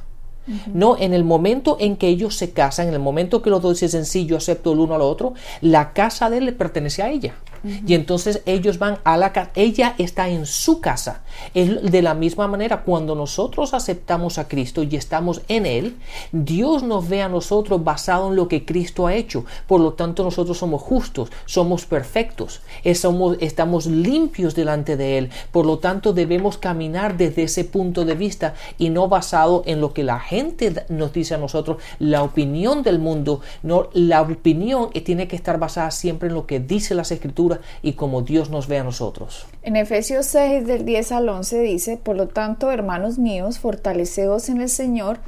No, 0.72 0.96
en 0.98 1.14
el 1.14 1.22
momento 1.22 1.76
en 1.78 1.96
que 1.96 2.08
ellos 2.08 2.36
se 2.36 2.50
casan, 2.50 2.88
en 2.88 2.94
el 2.94 3.00
momento 3.00 3.42
que 3.42 3.50
los 3.50 3.62
dos 3.62 3.78
dicen 3.78 4.04
sí, 4.04 4.26
yo 4.26 4.36
acepto 4.36 4.72
el 4.72 4.80
uno 4.80 4.94
al 4.94 5.02
otro, 5.02 5.34
la 5.60 5.92
casa 5.92 6.28
de 6.28 6.38
él 6.38 6.46
le 6.46 6.52
pertenece 6.52 7.02
a 7.02 7.10
ella. 7.10 7.34
Y 7.64 7.94
entonces 7.94 8.42
ellos 8.46 8.78
van 8.78 8.98
a 9.04 9.16
la 9.16 9.32
casa, 9.32 9.50
ella 9.54 9.94
está 9.98 10.28
en 10.28 10.46
su 10.46 10.80
casa. 10.80 11.22
De 11.54 12.02
la 12.02 12.14
misma 12.14 12.48
manera, 12.48 12.82
cuando 12.82 13.14
nosotros 13.14 13.74
aceptamos 13.74 14.38
a 14.38 14.48
Cristo 14.48 14.82
y 14.82 14.96
estamos 14.96 15.42
en 15.48 15.66
Él, 15.66 15.96
Dios 16.32 16.82
nos 16.82 17.08
ve 17.08 17.22
a 17.22 17.28
nosotros 17.28 17.82
basado 17.84 18.28
en 18.28 18.36
lo 18.36 18.48
que 18.48 18.64
Cristo 18.64 19.06
ha 19.06 19.14
hecho. 19.14 19.44
Por 19.66 19.80
lo 19.80 19.92
tanto, 19.92 20.22
nosotros 20.22 20.58
somos 20.58 20.82
justos, 20.82 21.30
somos 21.46 21.86
perfectos, 21.86 22.60
somos, 22.94 23.36
estamos 23.40 23.86
limpios 23.86 24.54
delante 24.54 24.96
de 24.96 25.18
Él. 25.18 25.30
Por 25.52 25.66
lo 25.66 25.78
tanto, 25.78 26.12
debemos 26.12 26.58
caminar 26.58 27.16
desde 27.16 27.44
ese 27.44 27.64
punto 27.64 28.04
de 28.04 28.14
vista 28.14 28.54
y 28.78 28.90
no 28.90 29.08
basado 29.08 29.62
en 29.66 29.80
lo 29.80 29.92
que 29.92 30.04
la 30.04 30.20
gente 30.20 30.84
nos 30.88 31.12
dice 31.12 31.34
a 31.34 31.38
nosotros, 31.38 31.78
la 31.98 32.22
opinión 32.22 32.82
del 32.82 32.98
mundo. 32.98 33.40
No, 33.62 33.88
la 33.92 34.22
opinión 34.22 34.90
tiene 35.04 35.28
que 35.28 35.36
estar 35.36 35.58
basada 35.58 35.90
siempre 35.90 36.28
en 36.28 36.34
lo 36.34 36.46
que 36.46 36.60
dice 36.60 36.94
las 36.94 37.10
Escrituras 37.10 37.49
y 37.82 37.94
como 37.94 38.22
Dios 38.22 38.50
nos 38.50 38.68
ve 38.68 38.78
a 38.78 38.84
nosotros. 38.84 39.46
En 39.62 39.76
Efesios 39.76 40.26
6 40.26 40.66
del 40.66 40.84
10 40.84 41.12
al 41.12 41.28
11 41.28 41.60
dice, 41.60 41.96
por 41.96 42.16
lo 42.16 42.28
tanto, 42.28 42.70
hermanos 42.70 43.18
míos, 43.18 43.58
fortaleceos 43.58 44.48
en 44.48 44.60
el 44.60 44.68
Señor 44.68 45.18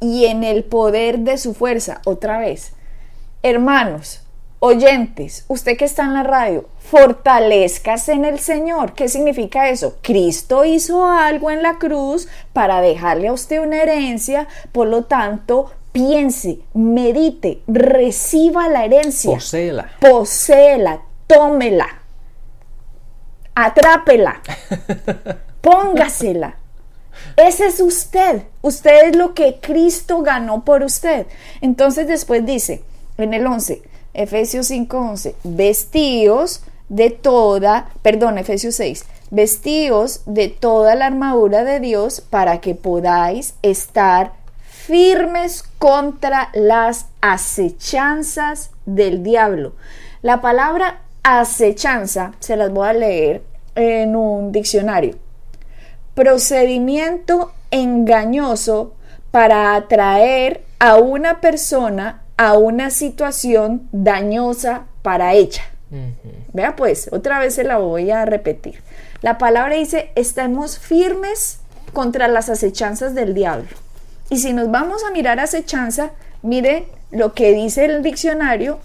y 0.00 0.26
en 0.26 0.44
el 0.44 0.64
poder 0.64 1.20
de 1.20 1.38
su 1.38 1.54
fuerza. 1.54 2.00
Otra 2.04 2.38
vez, 2.38 2.72
hermanos, 3.42 4.22
oyentes, 4.60 5.44
usted 5.48 5.76
que 5.76 5.84
está 5.84 6.04
en 6.04 6.14
la 6.14 6.22
radio, 6.22 6.68
fortalezcase 6.78 8.12
en 8.12 8.24
el 8.24 8.38
Señor. 8.38 8.94
¿Qué 8.94 9.08
significa 9.08 9.68
eso? 9.70 9.96
Cristo 10.02 10.64
hizo 10.64 11.06
algo 11.06 11.50
en 11.50 11.62
la 11.62 11.78
cruz 11.78 12.28
para 12.52 12.80
dejarle 12.80 13.28
a 13.28 13.32
usted 13.32 13.60
una 13.60 13.82
herencia, 13.82 14.48
por 14.72 14.86
lo 14.86 15.04
tanto, 15.04 15.70
piense, 15.92 16.60
medite, 16.74 17.62
reciba 17.66 18.68
la 18.68 18.84
herencia. 18.84 19.32
Poseela. 19.32 19.92
Poseela, 20.00 21.02
tómela, 21.30 21.86
atrápela, 23.54 24.40
póngasela. 25.60 26.56
Ese 27.36 27.66
es 27.66 27.80
usted. 27.80 28.42
Usted 28.62 29.10
es 29.10 29.16
lo 29.16 29.32
que 29.34 29.60
Cristo 29.60 30.22
ganó 30.22 30.64
por 30.64 30.82
usted. 30.82 31.26
Entonces 31.60 32.08
después 32.08 32.44
dice 32.44 32.82
en 33.16 33.32
el 33.32 33.46
11, 33.46 33.82
Efesios 34.12 34.70
5:11, 34.70 35.34
vestíos 35.44 36.62
de 36.88 37.10
toda, 37.10 37.90
perdón, 38.02 38.38
Efesios 38.38 38.74
6, 38.74 39.04
vestíos 39.30 40.22
de 40.26 40.48
toda 40.48 40.96
la 40.96 41.06
armadura 41.06 41.62
de 41.62 41.78
Dios 41.78 42.20
para 42.20 42.60
que 42.60 42.74
podáis 42.74 43.54
estar 43.62 44.32
firmes 44.68 45.62
contra 45.78 46.48
las 46.54 47.06
acechanzas 47.20 48.70
del 48.84 49.22
diablo. 49.22 49.74
La 50.22 50.40
palabra 50.40 51.02
acechanza, 51.22 52.32
se 52.40 52.56
las 52.56 52.70
voy 52.70 52.88
a 52.88 52.92
leer 52.92 53.42
en 53.74 54.16
un 54.16 54.52
diccionario. 54.52 55.16
Procedimiento 56.14 57.52
engañoso 57.70 58.94
para 59.30 59.74
atraer 59.74 60.64
a 60.78 60.96
una 60.96 61.40
persona 61.40 62.22
a 62.36 62.56
una 62.56 62.88
situación 62.88 63.86
dañosa 63.92 64.86
para 65.02 65.34
ella. 65.34 65.62
Vea 66.54 66.74
pues, 66.74 67.10
otra 67.12 67.38
vez 67.38 67.54
se 67.54 67.64
la 67.64 67.76
voy 67.76 68.10
a 68.10 68.24
repetir. 68.24 68.82
La 69.20 69.36
palabra 69.36 69.74
dice, 69.74 70.10
estamos 70.14 70.78
firmes 70.78 71.60
contra 71.92 72.28
las 72.28 72.48
acechanzas 72.48 73.14
del 73.14 73.34
diablo. 73.34 73.68
Y 74.30 74.38
si 74.38 74.54
nos 74.54 74.70
vamos 74.70 75.02
a 75.04 75.10
mirar 75.10 75.38
acechanza, 75.38 76.12
mire 76.40 76.86
lo 77.10 77.34
que 77.34 77.52
dice 77.52 77.84
el 77.84 78.02
diccionario 78.02 78.78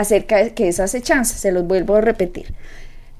acerca 0.00 0.38
de 0.38 0.54
que 0.54 0.68
es 0.68 0.80
acechanza. 0.80 1.36
Se 1.36 1.52
los 1.52 1.66
vuelvo 1.66 1.96
a 1.96 2.00
repetir. 2.00 2.54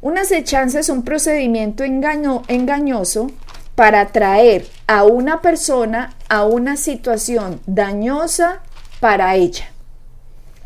Una 0.02 0.22
acechanza 0.22 0.80
es 0.80 0.88
un 0.88 1.02
procedimiento 1.02 1.84
engañoso 1.84 3.30
para 3.74 4.00
atraer 4.00 4.66
a 4.86 5.04
una 5.04 5.40
persona 5.40 6.14
a 6.28 6.44
una 6.44 6.76
situación 6.76 7.60
dañosa 7.66 8.60
para 9.00 9.34
ella. 9.34 9.66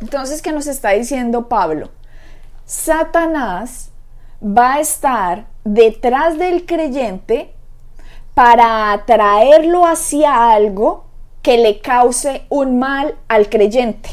Entonces, 0.00 0.42
¿qué 0.42 0.52
nos 0.52 0.66
está 0.66 0.90
diciendo 0.90 1.48
Pablo? 1.48 1.90
Satanás 2.66 3.90
va 4.42 4.74
a 4.74 4.80
estar 4.80 5.46
detrás 5.64 6.38
del 6.38 6.66
creyente 6.66 7.52
para 8.34 8.92
atraerlo 8.92 9.86
hacia 9.86 10.52
algo 10.52 11.04
que 11.42 11.58
le 11.58 11.80
cause 11.80 12.42
un 12.48 12.78
mal 12.78 13.14
al 13.28 13.48
creyente. 13.48 14.10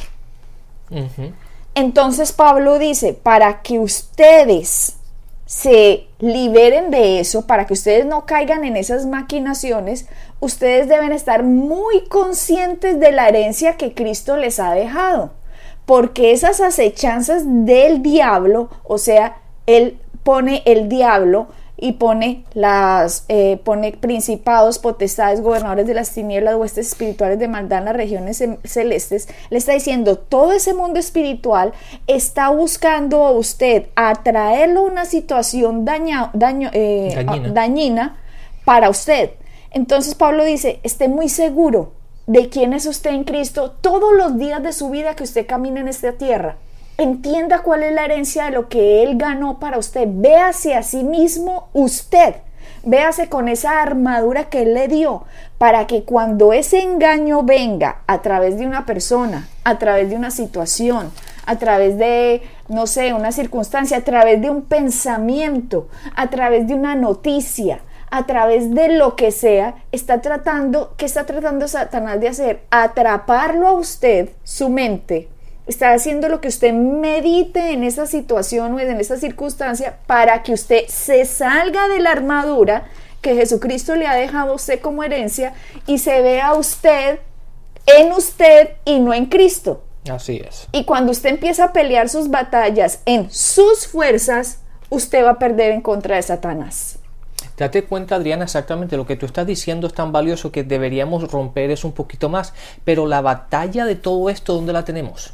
Entonces 1.76 2.32
Pablo 2.32 2.80
dice, 2.80 3.14
para 3.14 3.62
que 3.62 3.80
ustedes 3.80 4.98
se 5.46 6.08
liberen 6.20 6.92
de 6.92 7.20
eso, 7.20 7.46
para 7.46 7.66
que 7.66 7.74
ustedes 7.74 8.06
no 8.06 8.26
caigan 8.26 8.64
en 8.64 8.78
esas 8.78 9.06
maquinaciones, 9.06 10.08
ustedes 10.40 10.88
deben 10.88 11.12
estar 11.12 11.44
muy 11.44 12.06
conscientes 12.08 13.00
de 13.00 13.12
la 13.12 13.28
herencia 13.28 13.76
que 13.76 13.94
Cristo 13.94 14.38
les 14.38 14.60
ha 14.60 14.74
dejado, 14.74 15.32
porque 15.86 16.32
esas 16.32 16.62
acechanzas 16.62 17.44
del 17.46 18.02
diablo, 18.02 18.70
o 18.84 18.98
sea, 18.98 19.38
él 19.66 20.00
pone 20.24 20.64
el 20.66 20.88
diablo 20.88 21.48
y 21.82 21.94
pone 21.94 22.46
las 22.54 23.26
eh, 23.28 23.60
pone 23.64 23.92
principados, 23.94 24.78
potestades, 24.78 25.42
gobernadores 25.42 25.88
de 25.88 25.96
las 25.96 26.12
tinieblas, 26.12 26.56
huestes 26.56 26.88
espirituales 26.90 27.40
de 27.40 27.48
maldad 27.48 27.80
en 27.80 27.86
las 27.86 27.96
regiones 27.96 28.42
celestes, 28.64 29.28
le 29.50 29.58
está 29.58 29.74
diciendo 29.74 30.18
todo 30.18 30.54
ese 30.54 30.76
mundo 30.76 31.00
espiritual 31.00 31.74
está 32.06 32.50
buscando 32.50 33.26
a 33.26 33.32
usted 33.32 33.88
atraerlo 33.96 34.82
a 34.82 34.84
una 34.84 35.06
situación 35.06 35.84
daño, 35.84 36.30
eh, 36.72 37.24
dañina. 37.26 37.50
dañina 37.50 38.18
para 38.64 38.90
usted. 38.90 39.32
Entonces 39.72 40.14
Pablo 40.14 40.46
dice, 40.46 40.80
esté 40.84 41.08
muy 41.08 41.30
seguro 41.30 41.94
de 42.28 42.50
quién 42.50 42.74
es 42.74 42.86
usted 42.86 43.10
en 43.10 43.24
Cristo 43.24 43.72
todos 43.82 44.14
los 44.14 44.38
días 44.38 44.62
de 44.62 44.72
su 44.72 44.92
vida 44.92 45.16
que 45.16 45.24
usted 45.24 45.48
camina 45.48 45.80
en 45.80 45.88
esta 45.88 46.12
tierra 46.14 46.58
entienda 47.02 47.60
cuál 47.60 47.84
es 47.84 47.94
la 47.94 48.06
herencia 48.06 48.46
de 48.46 48.52
lo 48.52 48.70
que 48.70 49.04
Él 49.04 49.18
ganó 49.18 49.60
para 49.60 49.78
usted. 49.78 50.08
Véase 50.08 50.76
a 50.76 50.84
sí 50.84 51.04
mismo 51.04 51.70
usted. 51.74 52.36
Véase 52.84 53.30
con 53.30 53.48
esa 53.48 53.82
armadura 53.82 54.46
que 54.46 54.64
Él 54.64 54.74
le 54.74 54.88
dio 54.88 55.24
para 55.58 55.86
que 55.86 56.04
cuando 56.04 56.54
ese 56.54 56.82
engaño 56.82 57.44
venga 57.44 58.02
a 58.08 58.22
través 58.22 58.58
de 58.58 58.66
una 58.66 58.86
persona, 58.86 59.48
a 59.64 59.78
través 59.78 60.10
de 60.10 60.16
una 60.16 60.32
situación, 60.32 61.12
a 61.46 61.58
través 61.58 61.98
de, 61.98 62.42
no 62.68 62.88
sé, 62.88 63.14
una 63.14 63.32
circunstancia, 63.32 63.98
a 63.98 64.02
través 64.02 64.42
de 64.42 64.50
un 64.50 64.64
pensamiento, 64.64 65.90
a 66.16 66.30
través 66.30 66.68
de 66.68 66.74
una 66.74 66.96
noticia, 66.96 67.82
a 68.10 68.26
través 68.26 68.74
de 68.74 68.90
lo 68.90 69.16
que 69.16 69.32
sea, 69.32 69.76
está 69.92 70.22
tratando, 70.22 70.96
¿qué 70.98 71.06
está 71.06 71.26
tratando 71.26 71.68
Satanás 71.68 72.20
de 72.20 72.28
hacer? 72.28 72.64
Atraparlo 72.72 73.68
a 73.68 73.74
usted, 73.74 74.30
su 74.44 74.70
mente, 74.70 75.30
está 75.68 75.94
haciendo 75.94 76.28
lo 76.30 76.42
que 76.42 76.48
usted 76.48 76.74
medite 76.74 77.72
en 77.72 77.84
esa 77.84 78.06
situación 78.06 78.74
o 78.74 78.80
en 78.80 79.00
esa 79.00 79.18
circunstancia 79.18 79.98
para 80.08 80.44
que 80.44 80.54
usted 80.54 80.86
se 80.88 81.26
salga 81.26 81.88
de 81.88 82.00
la 82.00 82.12
armadura 82.12 82.86
que 83.22 83.36
Jesucristo 83.36 83.96
le 83.96 84.08
ha 84.08 84.16
dejado 84.16 84.52
a 84.52 84.56
usted 84.56 84.80
como 84.80 85.04
herencia 85.04 85.54
y 85.86 86.00
se 86.00 86.22
vea 86.22 86.54
usted 86.54 87.20
en 87.86 88.12
usted 88.12 88.72
y 88.86 89.00
no 89.00 89.14
en 89.14 89.28
Cristo. 89.28 89.84
Así 90.10 90.42
es. 90.44 90.68
Y 90.72 90.86
cuando 90.86 91.12
usted 91.12 91.30
empieza 91.30 91.66
a 91.66 91.74
pelear 91.74 92.10
sus 92.10 92.30
batallas 92.30 93.02
en 93.06 93.30
sus 93.32 93.88
fuerzas, 93.88 94.60
usted 94.90 95.24
va 95.24 95.32
a 95.32 95.40
perder 95.40 95.72
en 95.72 95.82
contra 95.82 96.16
de 96.16 96.24
Satanás. 96.24 96.98
Date 97.58 97.84
cuenta, 97.84 98.16
Adriana, 98.16 98.46
exactamente 98.46 98.98
lo 98.98 99.06
que 99.06 99.16
tú 99.16 99.28
estás 99.28 99.46
diciendo 99.46 99.86
es 99.86 99.94
tan 99.94 100.12
valioso 100.12 100.52
que 100.52 100.64
deberíamos 100.64 101.32
romper 101.32 101.70
eso 101.70 101.88
un 101.88 101.94
poquito 101.94 102.28
más. 102.28 102.54
Pero 102.84 103.06
la 103.06 103.22
batalla 103.22 103.86
de 103.86 103.96
todo 103.96 104.32
esto, 104.32 104.56
¿dónde 104.56 104.74
la 104.74 104.84
tenemos? 104.84 105.34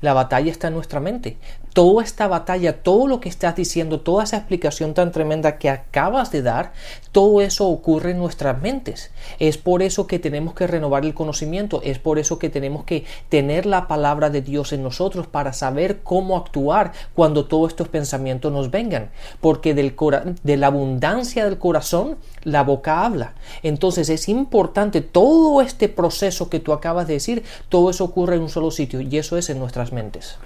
La 0.00 0.14
batalla 0.14 0.50
está 0.50 0.68
en 0.68 0.74
nuestra 0.74 1.00
mente. 1.00 1.36
Toda 1.78 2.02
esta 2.02 2.26
batalla, 2.26 2.82
todo 2.82 3.06
lo 3.06 3.20
que 3.20 3.28
estás 3.28 3.54
diciendo, 3.54 4.00
toda 4.00 4.24
esa 4.24 4.38
explicación 4.38 4.94
tan 4.94 5.12
tremenda 5.12 5.58
que 5.58 5.70
acabas 5.70 6.32
de 6.32 6.42
dar, 6.42 6.72
todo 7.12 7.40
eso 7.40 7.68
ocurre 7.68 8.10
en 8.10 8.18
nuestras 8.18 8.60
mentes. 8.60 9.12
Es 9.38 9.58
por 9.58 9.82
eso 9.82 10.08
que 10.08 10.18
tenemos 10.18 10.54
que 10.54 10.66
renovar 10.66 11.04
el 11.04 11.14
conocimiento, 11.14 11.80
es 11.84 12.00
por 12.00 12.18
eso 12.18 12.40
que 12.40 12.50
tenemos 12.50 12.82
que 12.82 13.04
tener 13.28 13.64
la 13.64 13.86
palabra 13.86 14.28
de 14.28 14.42
Dios 14.42 14.72
en 14.72 14.82
nosotros 14.82 15.28
para 15.28 15.52
saber 15.52 16.00
cómo 16.02 16.36
actuar 16.36 16.90
cuando 17.14 17.46
todos 17.46 17.70
estos 17.70 17.86
pensamientos 17.86 18.52
nos 18.52 18.72
vengan. 18.72 19.12
Porque 19.40 19.72
del 19.72 19.94
de 20.42 20.56
la 20.56 20.66
abundancia 20.66 21.44
del 21.44 21.58
corazón, 21.58 22.16
la 22.42 22.64
boca 22.64 23.04
habla. 23.04 23.34
Entonces 23.62 24.08
es 24.08 24.28
importante 24.28 25.00
todo 25.00 25.62
este 25.62 25.88
proceso 25.88 26.50
que 26.50 26.58
tú 26.58 26.72
acabas 26.72 27.06
de 27.06 27.14
decir, 27.14 27.44
todo 27.68 27.88
eso 27.88 28.02
ocurre 28.02 28.34
en 28.34 28.42
un 28.42 28.48
solo 28.48 28.72
sitio 28.72 29.00
y 29.00 29.16
eso 29.16 29.36
es 29.36 29.48
en 29.48 29.60
nuestras 29.60 29.92
mentes. 29.92 30.38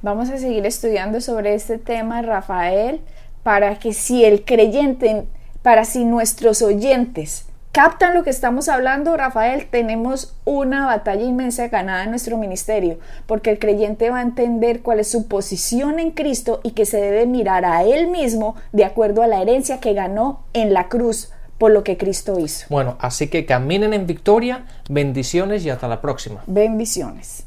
Vamos 0.00 0.30
a 0.30 0.38
seguir 0.38 0.64
estudiando 0.64 1.20
sobre 1.20 1.54
este 1.54 1.76
tema, 1.76 2.22
Rafael, 2.22 3.00
para 3.42 3.80
que 3.80 3.92
si 3.92 4.24
el 4.24 4.44
creyente, 4.44 5.24
para 5.62 5.84
si 5.84 6.04
nuestros 6.04 6.62
oyentes 6.62 7.46
captan 7.72 8.14
lo 8.14 8.22
que 8.22 8.30
estamos 8.30 8.68
hablando, 8.68 9.16
Rafael, 9.16 9.66
tenemos 9.68 10.36
una 10.44 10.86
batalla 10.86 11.24
inmensa 11.24 11.66
ganada 11.66 12.04
en 12.04 12.10
nuestro 12.10 12.36
ministerio, 12.38 12.98
porque 13.26 13.50
el 13.50 13.58
creyente 13.58 14.10
va 14.10 14.18
a 14.18 14.22
entender 14.22 14.82
cuál 14.82 15.00
es 15.00 15.10
su 15.10 15.26
posición 15.26 15.98
en 15.98 16.12
Cristo 16.12 16.60
y 16.62 16.72
que 16.72 16.86
se 16.86 17.00
debe 17.00 17.26
mirar 17.26 17.64
a 17.64 17.82
él 17.82 18.06
mismo 18.06 18.54
de 18.72 18.84
acuerdo 18.84 19.22
a 19.22 19.26
la 19.26 19.42
herencia 19.42 19.80
que 19.80 19.94
ganó 19.94 20.44
en 20.52 20.72
la 20.72 20.88
cruz 20.88 21.32
por 21.58 21.72
lo 21.72 21.82
que 21.82 21.96
Cristo 21.96 22.38
hizo. 22.38 22.66
Bueno, 22.70 22.96
así 23.00 23.26
que 23.26 23.44
caminen 23.44 23.92
en 23.92 24.06
victoria, 24.06 24.64
bendiciones 24.88 25.64
y 25.64 25.70
hasta 25.70 25.88
la 25.88 26.00
próxima. 26.00 26.44
Bendiciones. 26.46 27.46